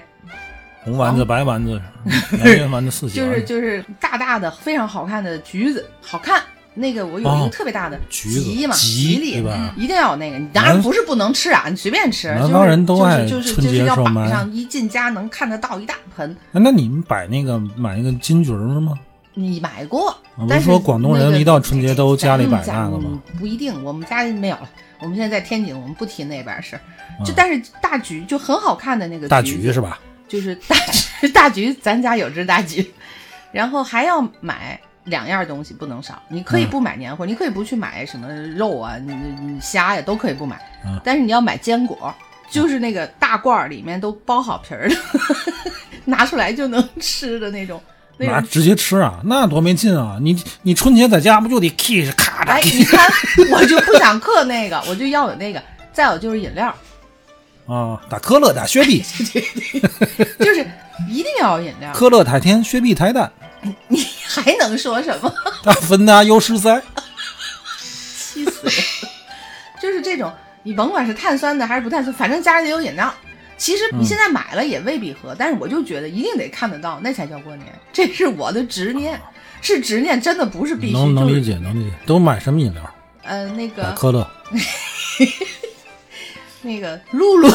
[0.83, 1.81] 红丸子、白丸子、
[2.43, 6.41] 圆圆丸子四喜就是就是大大的非常好看的橘子，好看。
[6.79, 10.39] 那个我有一哦个特别大的橘子吉嘛，吉利对吧一定要有那个。
[10.39, 12.27] 你当然不是不能吃啊，你随便吃。
[12.29, 16.35] 就是南方人都爱就是就是春节时候上，一进家能看得到一大盆。
[16.53, 18.93] 哎那你们摆那个买那个金桔儿吗？
[19.35, 24.69] 你买过，不是但是说广东人一到春节都家里摆咱那个吗嗯不一定，我们家没有了。
[25.01, 26.81] 我们现在在天津，我们不提那边事儿。
[27.23, 29.99] 就嗯但是大橘就很好看的那个大橘是吧？
[30.27, 32.91] 就是大橘， 大橘，咱家有只大橘，
[33.53, 34.79] 然后还要买
[35.09, 36.21] 两样东西不能少。
[36.29, 40.59] 你可以嗯不买年货，你可以不去买什么肉啊、你你虾呀，都可以不买。
[40.85, 42.13] 嗯但是你要买坚果，
[42.49, 44.95] 就是那个大罐儿里面都剥好皮儿的，
[46.05, 47.81] 拿出来就能吃的那种。
[48.21, 50.17] 那直接吃啊，那多没劲啊！
[50.21, 53.09] 你你春节在家不就得 kiss 咔哎，嚓你看，
[53.57, 55.63] 我就不想嗑那个，我就要有那个。
[55.93, 56.67] 再有就是饮料，
[57.65, 57.99] 啊？
[58.09, 59.01] 打可乐打雪碧，
[60.39, 60.65] 就是
[61.07, 61.93] 一定要有饮料。
[61.93, 63.31] 可乐太甜，雪碧太淡，
[63.87, 65.33] 你还能说什么？
[65.63, 66.81] 大芬达有实在。
[68.17, 68.73] 气死人！
[69.81, 70.31] 就是这种，
[70.63, 73.13] 你甭管是碳酸的还是不碳酸，反正家里得有饮料。
[73.57, 77.67] 其实嗯你现在买了也未必喝，但是我就觉得一定得看得到，那才叫过年。
[77.91, 79.19] 这是我的执念，
[79.61, 80.93] 是执念，真的不是必须。
[80.93, 81.95] 能能理解，能理解。
[82.05, 82.95] 都买什么饮料？
[83.23, 84.29] 呃，那个可乐
[86.61, 87.49] 那个露露，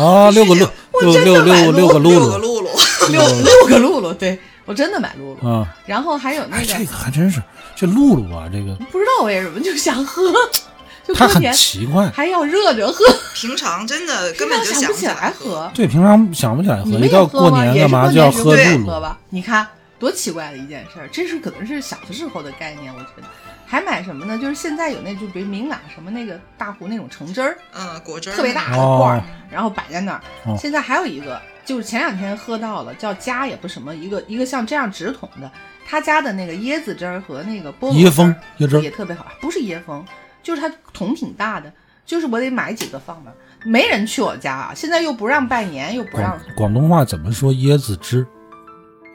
[0.00, 0.68] 啊，六个 露，
[1.00, 2.70] 六六买六六个露六个露露露，
[3.10, 4.38] 六六个露露，对
[4.72, 5.48] 我真的买露露。
[5.48, 5.68] 啊！
[5.84, 7.42] 然后还有那哎，个这个还真是，
[7.76, 10.22] 这露露啊，这个不知道为什么就想喝，
[11.06, 12.08] 就它很过年奇怪。
[12.10, 13.04] 还要热着喝，
[13.34, 15.70] 平常真的根本就想不起来来喝。
[15.74, 17.64] 对，平常想不起来喝，你们也一到过喝吗？
[17.66, 19.00] 也是年干嘛就要喝对露露？
[19.00, 19.18] 吧？
[19.28, 19.66] 你看
[19.98, 23.24] 多奇怪的一件事儿，这是可能是小的时候的概念，我觉得。
[23.66, 24.36] 还买什么呢？
[24.38, 30.20] 就是现在有那就比如明朗什么那个大壶那种橙汁儿，嗯，果汁儿特别大的哦罐儿，然后摆在那儿。
[30.44, 35.50] 哦现在还有一个，就是前两天喝到了，叫家也不什么，一个一个像这样直筒的，
[35.86, 40.04] 他家的那个椰子汁儿和那个菠萝椰风椰汁也特别好，不是椰风，
[40.42, 41.72] 就是它桶挺大的，
[42.04, 43.36] 就是我得买几个放那儿。
[43.64, 48.26] 没人去我家啊，现在又不让拜年，又不让广广东话怎么说椰子汁？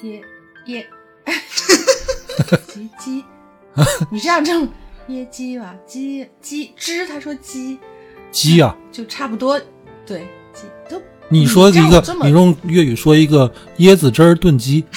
[0.01, 0.21] 椰
[0.67, 0.85] 椰
[2.67, 3.25] 鸡鸡，
[4.09, 4.69] 你这样正
[5.09, 7.77] 椰鸡吧，鸡鸡汁，他说鸡
[8.31, 8.73] 鸡啊！
[8.91, 9.59] 就差不多，
[10.05, 10.25] 对。
[11.29, 14.83] 你说一个你用粤语说一个椰子汁儿炖鸡，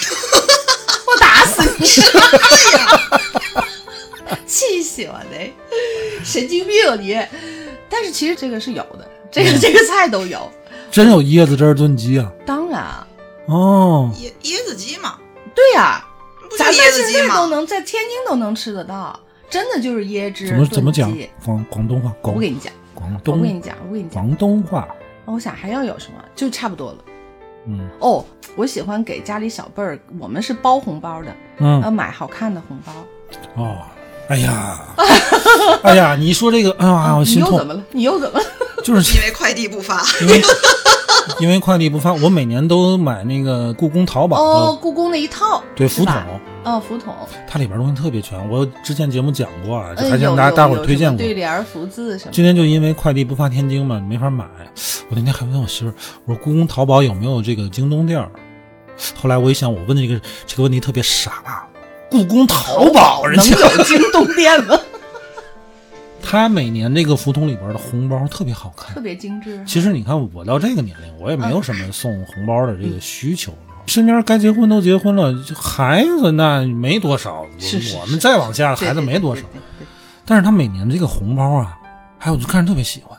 [1.07, 1.85] 我打死你！
[4.47, 5.25] 气死我了，
[6.23, 7.19] 神经病你！
[7.89, 10.49] 但是其实这个是有的，这嗯个这个菜都有。
[10.91, 12.29] 真有椰子汁儿炖鸡啊！
[12.45, 12.83] 当然，
[13.47, 15.15] 哦，椰椰子鸡嘛，
[15.55, 16.05] 对呀、
[16.57, 17.47] 咱们椰子鸡现在都？
[17.47, 19.17] 能在天津都能吃得到，
[19.49, 21.11] 真的就是椰汁怎么怎么讲？
[21.45, 22.13] 广广东话？
[22.21, 24.87] 广我跟你讲，广东我跟你讲，我跟你讲，广东话，
[25.31, 26.97] 我想还要有什么，就差不多了。
[27.67, 28.25] 嗯哦，
[28.55, 32.93] 我喜欢给家里小辈儿，我们是包红包的，嗯呃，买好看的红包。
[33.55, 33.77] 哦，
[34.31, 34.79] 哎呀，
[35.83, 37.83] 哎呀，你说这个，哎呀，我心痛，你又怎么了？
[37.91, 38.45] 你又怎么了？
[38.81, 40.41] 就是因为快递不发，因为
[41.41, 46.15] 因为快递不发，我每年都买那个故宫淘宝哦，故宫那一套，对福桶，
[46.63, 47.13] 哦，福桶，
[47.45, 48.49] 它里边东西特别全。
[48.49, 51.17] 我之前节目讲过啊，就嗯，还向大大伙儿推荐过。
[51.17, 52.31] 对联、福字什么。
[52.31, 54.45] 今天就因为快递不发天津嘛，没法买。
[55.09, 55.93] 我那天还问我媳妇儿，
[56.25, 58.31] 我说故宫淘宝有没有这个京东店儿？
[59.21, 60.17] 后来我一想，我问这个
[60.47, 61.67] 这个问题特别傻，
[62.11, 64.77] 故宫淘宝，人能家有京东店吗？
[66.21, 69.01] 他每年那个福桶里边的红包特别好看特。
[69.01, 69.63] 别精致。
[69.65, 73.53] 其实你看，我到这个年龄，我也没有什么送红包的这个需求。
[73.87, 77.45] 身边该结婚都结婚了，就孩子那没多少。
[77.57, 79.41] 是是我们再往下，孩子没多少。
[79.41, 79.47] 对。
[79.47, 79.87] 对对对对
[80.25, 81.79] 但是他每年这个红包啊，
[82.19, 83.17] 还有我就看着特别喜欢，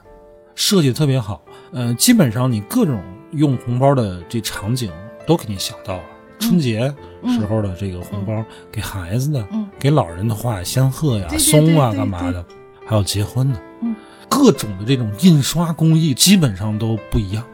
[0.55, 1.43] 设计的特别好。
[1.73, 4.91] 呃，基本上你各种用红包的这场景
[5.27, 6.03] 都给你想到了。
[6.43, 6.93] 春节
[7.27, 9.67] 时候的这个红包，给孩子的，嗯。
[9.79, 12.45] 给老人的话仙鹤呀、松啊，干嘛的，
[12.87, 13.95] 还有结婚的，嗯。
[14.29, 17.45] 各种的这种印刷工艺基本上都不一样，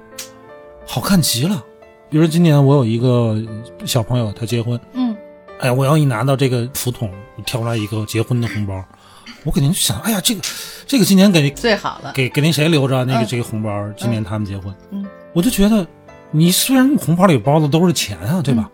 [0.87, 1.63] 好看极了。
[2.11, 3.37] 比如说今年我有一个
[3.85, 5.15] 小朋友，他结婚，嗯。
[5.61, 7.11] 哎，我要一拿到这个福桶，
[7.45, 8.85] 挑出来一个结婚的红包，
[9.45, 10.41] 我肯定就想，哎呀，这个
[10.87, 12.13] 这个今年给最好了。
[12.15, 15.87] 给给那谁留着那个嗯这个红包，今年他们结婚，嗯，我就觉得，
[16.31, 18.71] 你虽然红包里包的都是钱啊，对吧？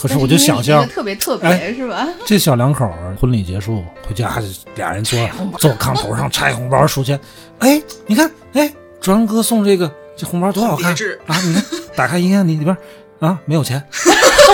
[0.00, 2.08] 可是我就想象特别特别哎是吧？
[2.24, 4.40] 这小两口儿婚礼结束回家，
[4.74, 5.18] 俩人坐
[5.58, 7.20] 坐炕头上拆红包数钱，
[7.58, 10.92] 哎，你看，哎，专哥送这个这红包多好看
[11.26, 11.36] 啊！
[11.44, 12.74] 你看，打开一看，里里边
[13.18, 13.82] 啊没有钱，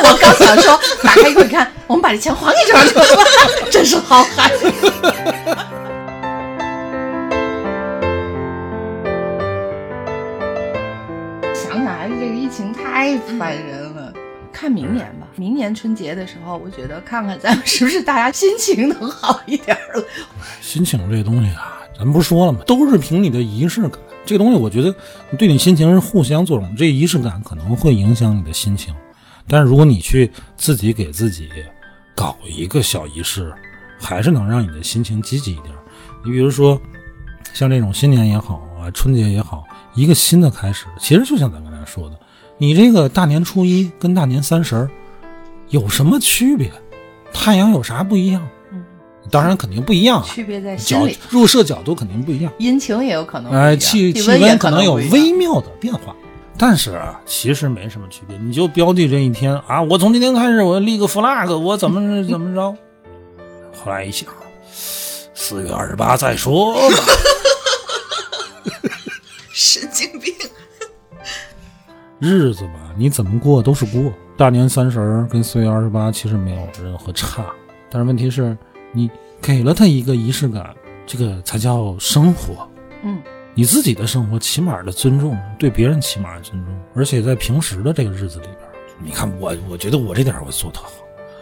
[0.02, 4.72] 我刚想说，打开一会儿看，我们把这钱还给这儿去了， 真是好孩子。
[11.54, 13.85] 想想还是这个疫情太烦人了。
[14.56, 20.02] 看明年吧，明年春节的时候，我觉得看看咱们是不是大家心情能好一点了。
[20.62, 22.60] 心情这东西啊，咱不是说了吗？
[22.66, 24.00] 都是凭你的仪式感。
[24.24, 24.94] 这个东西，我觉得
[25.36, 26.74] 对你心情是互相作用。
[26.74, 28.94] 这仪式感可能会影响你的心情，
[29.46, 31.50] 但是如果你去自己给自己
[32.14, 33.52] 搞一个小仪式，
[34.00, 35.66] 还是能让你的心情积极一点。
[36.24, 36.80] 你比如说，
[37.52, 42.18] 像这种新年也好啊，春节也好，一个新的开始，其实就像咱刚才说的，
[42.58, 44.90] 你这个大年初一跟大年三十儿
[45.68, 46.70] 有什么区别？
[47.32, 48.46] 太阳有啥不一样？
[48.72, 48.82] 嗯，
[49.30, 50.76] 当然肯定不一样啊，区别在
[51.28, 56.16] 入射角度肯定不一样，阴晴也有可能哎，气气温也可能有微妙的变化，
[56.56, 58.38] 但是啊，其实没什么区别。
[58.38, 62.74] 你就标记这一天啊，我从今天开始我立个 flag，我怎么 怎么着？
[63.84, 64.28] 后来一想，
[65.34, 66.80] 四月二十八再说吧。
[72.18, 74.12] 日子吧，你怎么过都是过。
[74.36, 77.46] 大年三十儿跟四月二十八其实没有任何差，
[77.90, 78.56] 但是问题是，
[78.92, 79.10] 你
[79.40, 80.74] 给了他一个仪式感，
[81.06, 82.68] 这个才叫生活。
[83.02, 83.18] 嗯，
[83.54, 88.58] 你自己的生活起码的尊重，对别人起码的尊重，而且在平时的这个日子里边，
[88.98, 90.90] 你看我，我觉得我这点儿我做特好。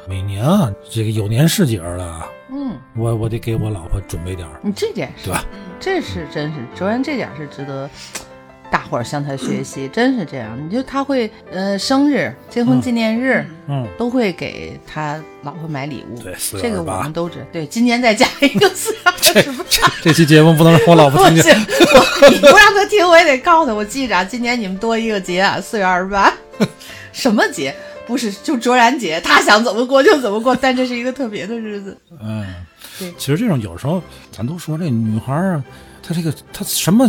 [0.07, 5.45] 每年啊，这个有年是节儿了，嗯，我我得给我老婆准备点儿，你这点是对吧？
[5.81, 7.89] 这是真是，首先这点是值得
[8.75, 10.59] 大伙儿向他学习，真是这样。
[10.61, 17.47] 你就他会呃生日、结婚纪念日、嗯，都会给他老婆买礼物，对4月这个我们都知。
[17.53, 19.65] 对，今年再加一个四月二十八。
[20.03, 21.67] 这期节目不能让我老婆听不行，见。
[22.23, 23.73] 我你不让他听，我也得告诉他。
[23.73, 26.35] 我记着啊，今年你们多一个节啊，四月二十八，
[27.13, 27.73] 什么节？
[28.09, 31.97] 不是就卓然节，他想怎么过就怎么过，但这是一个特别的日子。
[32.21, 32.45] 嗯，
[32.99, 34.03] 对其实这种有时候
[34.33, 35.65] 咱都说这女孩儿啊，
[36.03, 37.09] 她这个她什么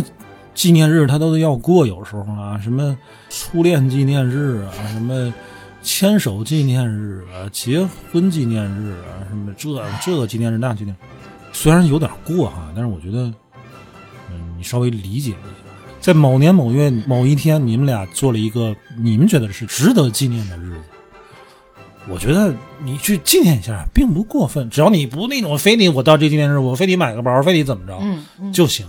[0.56, 2.96] 纪念日他都要过，有时候啊，什么
[3.28, 5.32] 初恋纪念日啊，什么
[5.82, 9.68] 牵手纪念日啊，结婚纪念日啊，什么这
[10.02, 10.98] 这个纪念日那纪念日，
[11.52, 13.32] 虽然有点过哈，但是我觉得，
[14.30, 15.38] 嗯，你稍微理解一下。
[16.00, 20.80] 在某年某月某一天，你们俩做了一个你们觉得是值得纪念的日子，
[22.08, 28.86] 我觉得你去纪念一下并不过分，只要你不那种非得我到这纪念日我非得买个包，非得怎么着，嗯嗯，就行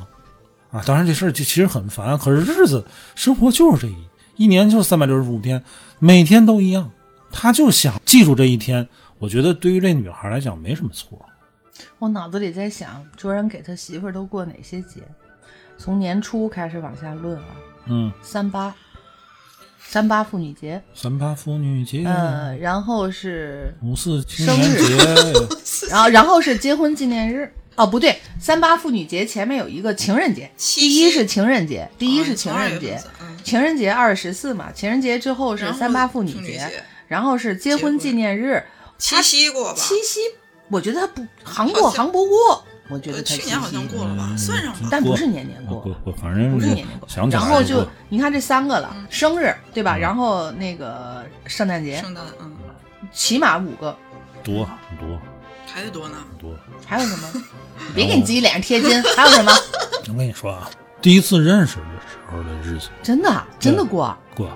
[0.71, 0.83] 啊。
[0.85, 3.97] 当然这事儿就其实很烦，可是日子生活就是这一
[4.35, 5.63] 一年就是三百六十五天，
[5.99, 6.91] 每天都一样，
[7.31, 8.87] 他就想记住这一天。
[9.19, 11.19] 我觉得对于这女孩来讲没什么错。
[11.99, 15.01] 我脑子里在想，卓然给他媳妇儿都过哪些节？
[15.77, 17.45] 从年初开始往下论啊，
[17.85, 18.73] 嗯，三八，
[19.79, 27.51] 三八妇女节，三八妇女节，呃，然后是，五四青生年节， 然后然后是结婚纪念日。
[27.77, 36.69] 哦，不对，三八妇女节前面有一个情人节，七第一是情人节，第一是情哦人节，，嗯情人节二月十四嘛，情人节之后是三八妇女节
[37.07, 38.61] 然后是结婚纪念日，
[38.97, 39.79] 七夕过吧？
[39.79, 40.19] 七夕，
[40.69, 44.79] 我觉得他不行过行不过，我觉得呃他去年好像过了吧，算上吧。
[44.91, 47.07] 但不是年年过不不，反正不是年年过。
[47.29, 49.95] 然后就你看这三个了，生日对吧？
[49.97, 52.51] 嗯然后那个圣诞节，圣诞，嗯，
[53.13, 53.95] 起码五个，
[54.43, 55.17] 多很多
[55.77, 56.17] 还得多呢。
[56.27, 56.57] 很多。
[56.87, 57.43] 还有什么？
[57.93, 59.51] 别给你自己脸上贴金， 还有什么？
[60.07, 60.67] 我跟你说啊，
[61.03, 64.49] 第一次认识的时候的日子真的啊真的过，过，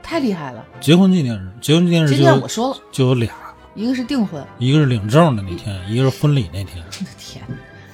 [0.00, 0.64] 太厉害了！
[0.80, 3.32] 结婚纪念日，结婚纪念日今就有天我说了，就有俩，
[3.74, 4.40] 一个是订婚。
[4.58, 6.84] 一个是领证的那天，一个是婚礼那天。
[6.86, 7.44] 我 的天，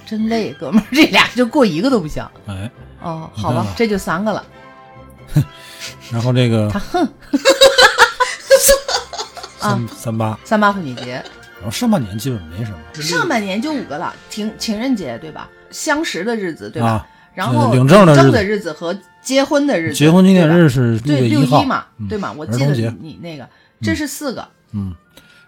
[0.05, 2.23] 真累，哥们儿，这俩就过一个都不行。
[2.47, 2.71] 哎，
[3.01, 4.45] 哦，好吧这就三个了。
[6.13, 7.03] 然后这个他哼，
[9.61, 11.25] 啊三三八，三八妇女节，
[11.65, 12.79] 然后上半年基本没什么。
[13.01, 15.49] 上半年就五个了，情情人节对吧？
[15.71, 16.89] 相识的日子对吧？
[16.89, 22.35] 啊，然后领证的日子的日子和结婚的日子，结婚纪念日是对月一号嘛，嗯对吗？
[22.37, 23.49] 我记得你你那个，
[23.81, 24.95] 这是四个，嗯，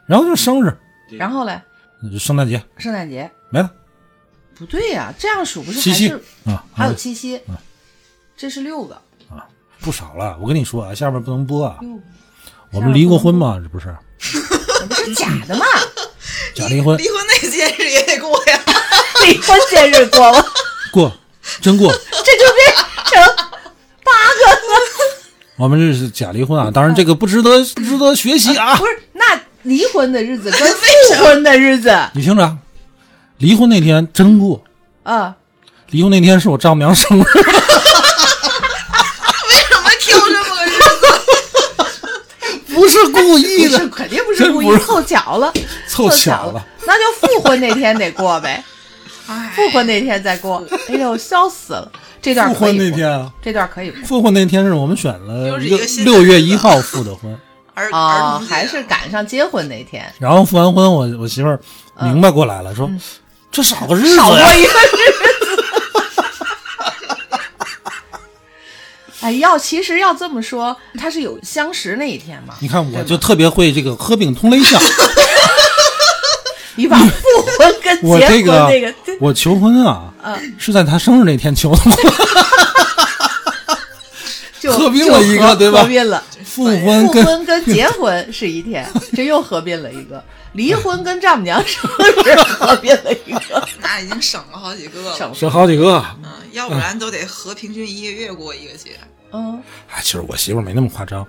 [0.06, 0.74] 然后就生日，
[1.10, 1.60] 然后嘞，
[2.00, 3.70] 那就圣诞节圣诞节没了，
[4.54, 7.54] 不对呀、这样数不是七夕还是啊，还有啊七夕嗯，
[8.38, 8.94] 这是六个
[9.28, 9.46] 啊，
[9.80, 10.38] 不少了。
[10.40, 11.78] 我跟你说啊，下面不能播啊，
[12.72, 13.94] 我们离过婚嘛，这不是
[14.80, 15.64] 那不是假的嘛？
[16.54, 18.60] 假离婚离婚那节日也得过呀。
[19.24, 20.46] 离婚节日过了，
[20.92, 21.12] 过，
[21.60, 21.92] 真过。
[21.92, 23.20] 这就变成
[24.04, 24.58] 八个了。
[25.56, 28.86] 我们这是假离婚啊，当然这个不值得值得学习啊不。
[28.86, 32.58] 是，那离婚的日子跟复婚的日子你听着，
[33.38, 34.62] 离婚那天真过，
[35.02, 35.34] 啊，
[35.90, 37.26] 离婚那天是我丈母娘生日，为
[39.62, 41.06] 什么挑这么个日子？
[42.74, 43.08] 不是
[43.42, 45.52] 故意的，不是肯定不是故意 凑巧了，
[45.88, 46.66] 凑巧巧了。
[46.86, 48.62] 那就复婚那天得过呗，
[49.26, 50.64] 哎，复婚那天再过。
[50.88, 51.90] 哎呦，笑死了！
[52.22, 54.02] 这段复婚可以过那天啊，这段可以过。
[54.04, 57.36] 复婚那天是我们选了一个六月一号复的婚，
[57.74, 61.60] 儿啊，还是赶上结婚那天，然后复完婚，我我媳妇儿
[62.02, 62.90] 明白过来了，说
[63.52, 65.35] 这少个日子，少过一个日
[69.20, 72.54] 哎，要其实要这么说，他是有相识那一天嘛？
[72.60, 74.80] 你看我就特别会这个合并同类项，
[76.76, 77.06] 你把复
[77.58, 81.96] 婚跟结婚我这个那个，我求婚啊，嗯，是在他生日那天求的吗，
[84.60, 86.22] 就合并了一个对吧合并了。
[86.44, 90.16] 复婚跟复婚跟结婚是一天，这又合并了一个；
[90.52, 91.82] 离婚跟丈母娘生
[92.24, 95.14] 日 合并了一个，那已经省了好几个了。
[95.16, 96.02] 省了好几个。
[96.56, 98.92] 嗯，要不然都得和平均一个月过一个节。
[99.32, 101.26] 嗯，哎，其实我媳妇儿没那么夸张，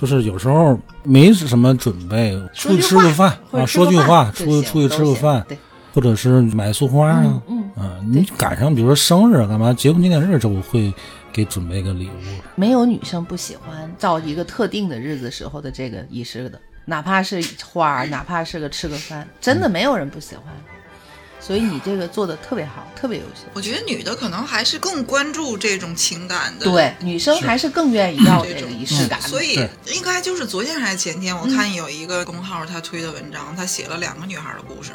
[0.00, 5.58] 就是有时候没什么准备，出去吃个饭啊，说句话，出去出去吃个饭，对，
[5.92, 10.92] 或者是买束花啊，嗯嗯，你赶上比如说生日干嘛，结婚纪念日这我会
[11.32, 12.40] 给准备个礼物。
[12.54, 20.44] 没有女生不喜欢到一个特定的日子时候的这个仪式的，哪怕是花儿，哪怕是个吃个饭，真的没有人不喜欢。
[21.40, 23.48] 所以你这个做的特别好，特别优秀。
[23.54, 26.66] 我觉得女的可能还是更关注这种情感的。
[26.66, 29.28] 对，女生还是更愿意要这个仪式感的。
[29.28, 29.54] 所以
[29.86, 34.92] 应该就是昨天还是前天，我看有一个公号他推的文章，他写了两个女孩的故事，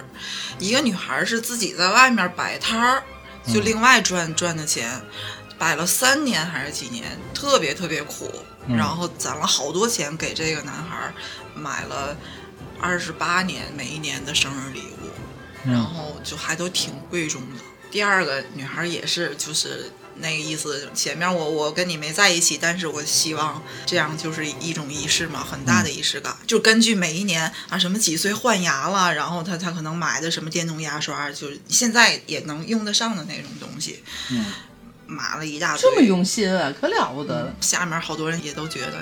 [0.60, 3.04] 一个女孩是自己在外面摆摊儿，
[3.52, 4.90] 就另外赚赚的钱，
[5.58, 8.32] 摆了三年还是几年，特别特别苦，
[8.68, 11.12] 然后攒了好多钱给这个男孩
[11.56, 12.16] 买了
[12.80, 15.05] 二十八年每一年的生日礼物，
[15.66, 17.62] 然后就还都挺贵重的。
[17.92, 20.90] 第二个女孩也是，就是那个意思。
[20.94, 26.36] 前面我我跟你没在一起，但是我希望这样就是一种仪式嘛，很大的仪式感。
[26.46, 34.46] 就根据每一年啊，什么几岁换牙了，然后他他可能买的什么电动牙刷，就是现在也能用得上的那种东西，嗯，
[35.06, 35.82] 买了一大堆。
[35.82, 39.02] 这么用心啊，可了不得了，下面好多人也都觉得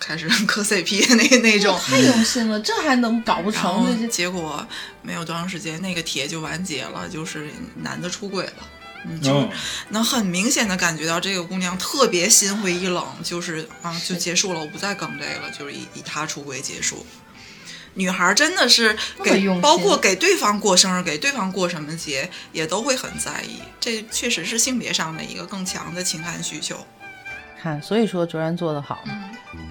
[0.00, 1.78] 开始 磕 CP 的那那种。
[1.78, 4.08] 太用心了，这还能搞不成？
[4.08, 4.66] 结果
[5.02, 8.52] 没有多长时间，那个帖就完结了，就是男的出轨了。
[9.06, 9.50] 嗯，就是哦
[9.90, 17.04] 能很明显的感觉到这个姑娘特别心灰意冷，就是啊，就结束了，我不再更这个了，就是以以她出轨结束。
[17.96, 23.60] 女孩真的是给包括给对方过生日，给对方过什么节，也都会很在意。
[23.78, 26.84] 这确实是性别上的一个更强的情感需求。
[27.64, 28.98] 看，所以说卓然做的好。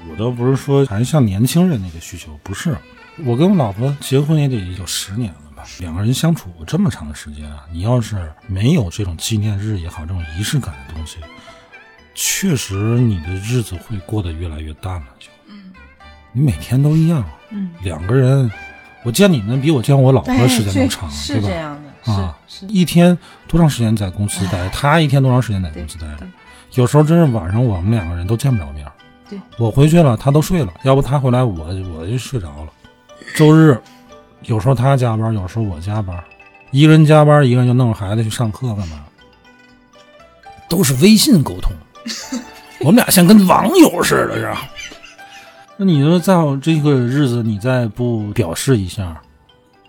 [0.10, 2.76] 我倒不是说还像年轻人那个需求，不是。
[3.24, 11.20] 我跟我老婆结婚也得有十年了吧，两个人相处这么长的时间啊，你要是没有这种纪念日也好，这种仪式感的东西，
[12.16, 15.06] 确实你的日子会过得越来越淡了。
[15.20, 15.72] 就，嗯，
[16.32, 18.52] 你每天都一样，嗯，两个人，
[19.04, 21.48] 我见你们比我见我老婆时间都长，是对吧？
[21.48, 22.36] 这样的，啊。
[22.68, 23.16] 一天
[23.48, 24.68] 多长时间在公司待？
[24.74, 26.26] 他一天多长时间在公司待着？
[26.76, 28.86] 有时候真是晚上我们两个人都见不着面。
[29.30, 31.66] 对，我回去了，他都睡了，要不他回来我
[31.98, 32.72] 我就睡着了。
[33.36, 33.80] 周日
[34.44, 36.22] 有时候他加班，有时候我加班，
[36.72, 39.04] 一个人加班，一个人就弄着孩子去上课干嘛？
[40.68, 41.72] 都是微信沟通，
[42.82, 44.68] 我们俩像跟网友似的，是吧？
[45.78, 49.22] 那你说在这个日子你再不表示一下，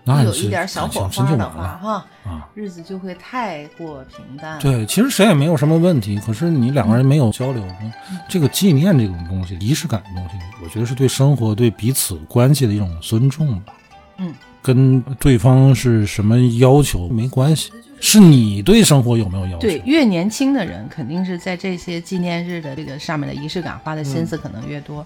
[0.07, 2.47] 那有一点小火花的话，就完了哈，啊！
[2.53, 7.63] 日子就会太过平淡。，对，其实谁也没有什么问题，可是你两个人没有交流，
[8.29, 13.73] 这个纪念这种东西，仪式感的东西，我觉得是对生活、对彼此关系的一种尊重吧。
[14.17, 14.31] 嗯，
[14.61, 19.59] 跟对方是什么要求没关系，是你对生活有没有要求？
[19.59, 25.03] 对，越年轻的人肯定是在这些纪念日的这个上面的仪式感花的心思可能越多。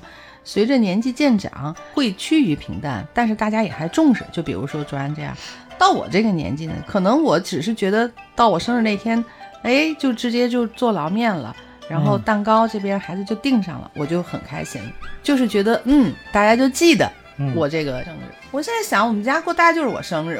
[0.52, 4.26] 随着年纪渐长，会趋于平淡，但是大家也还重视。
[4.32, 5.38] 就比如说卓然这样，
[5.78, 9.24] 到我这个年纪呢，可能我只是觉得到我生日那天，
[9.62, 11.56] 哎，就直接就做捞面了，
[11.88, 14.82] 然后蛋糕这边孩子就订上了，我就很开心，
[15.22, 18.34] 就是觉得嗯，大家就记得嗯我这个生日。
[18.50, 20.40] 我现在想，我们家过大概就是我生日，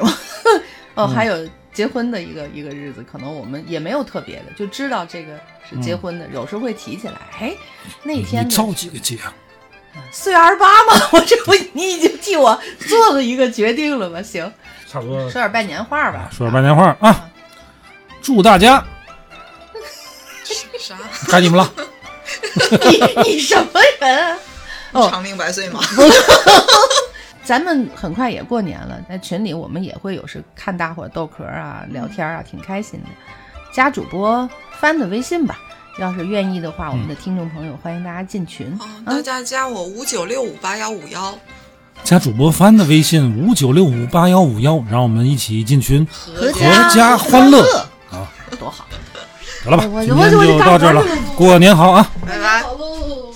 [0.96, 5.38] 哦，还有结婚的一个一个日子，可能我们也没有特别的，就知道这个
[5.70, 7.54] 是结婚的，有时候会提起来，哎，
[8.02, 9.32] 那天的你着几个节啊？
[10.10, 14.22] 四月二十八嘛， 我这不你已经替我做了一个决定了吗？
[14.22, 14.50] 行，
[14.88, 16.28] 差不多说点拜年话吧。
[16.32, 17.28] 说点拜年话啊！
[18.22, 18.84] 祝大家
[20.78, 20.96] 啥？
[21.28, 21.72] 该 你们了。
[22.82, 24.36] 你你什么人？
[24.92, 25.80] 哦长命百岁嘛。
[27.44, 33.06] 咱们很快也过年了，在群里我们也会有时看大伙儿逗嗑啊、聊天啊，挺开心的。
[33.72, 34.48] 加主播
[34.80, 35.58] 帆的微信吧，
[35.98, 38.66] 要是愿意的话，我们的听众朋友欢迎大家进群。
[38.80, 41.36] 哦，大家加我五九六五八幺五幺，
[42.04, 47.62] 加主播帆的微信五九六五八幺五幺，让我们一起进群，合阖家欢乐
[48.10, 48.86] 啊，多好！
[49.64, 49.84] 得了吧？
[50.04, 51.04] 今天就到这儿了
[51.36, 52.10] 过年好啊！
[52.26, 52.62] 拜拜。
[52.62, 53.29] 好喽。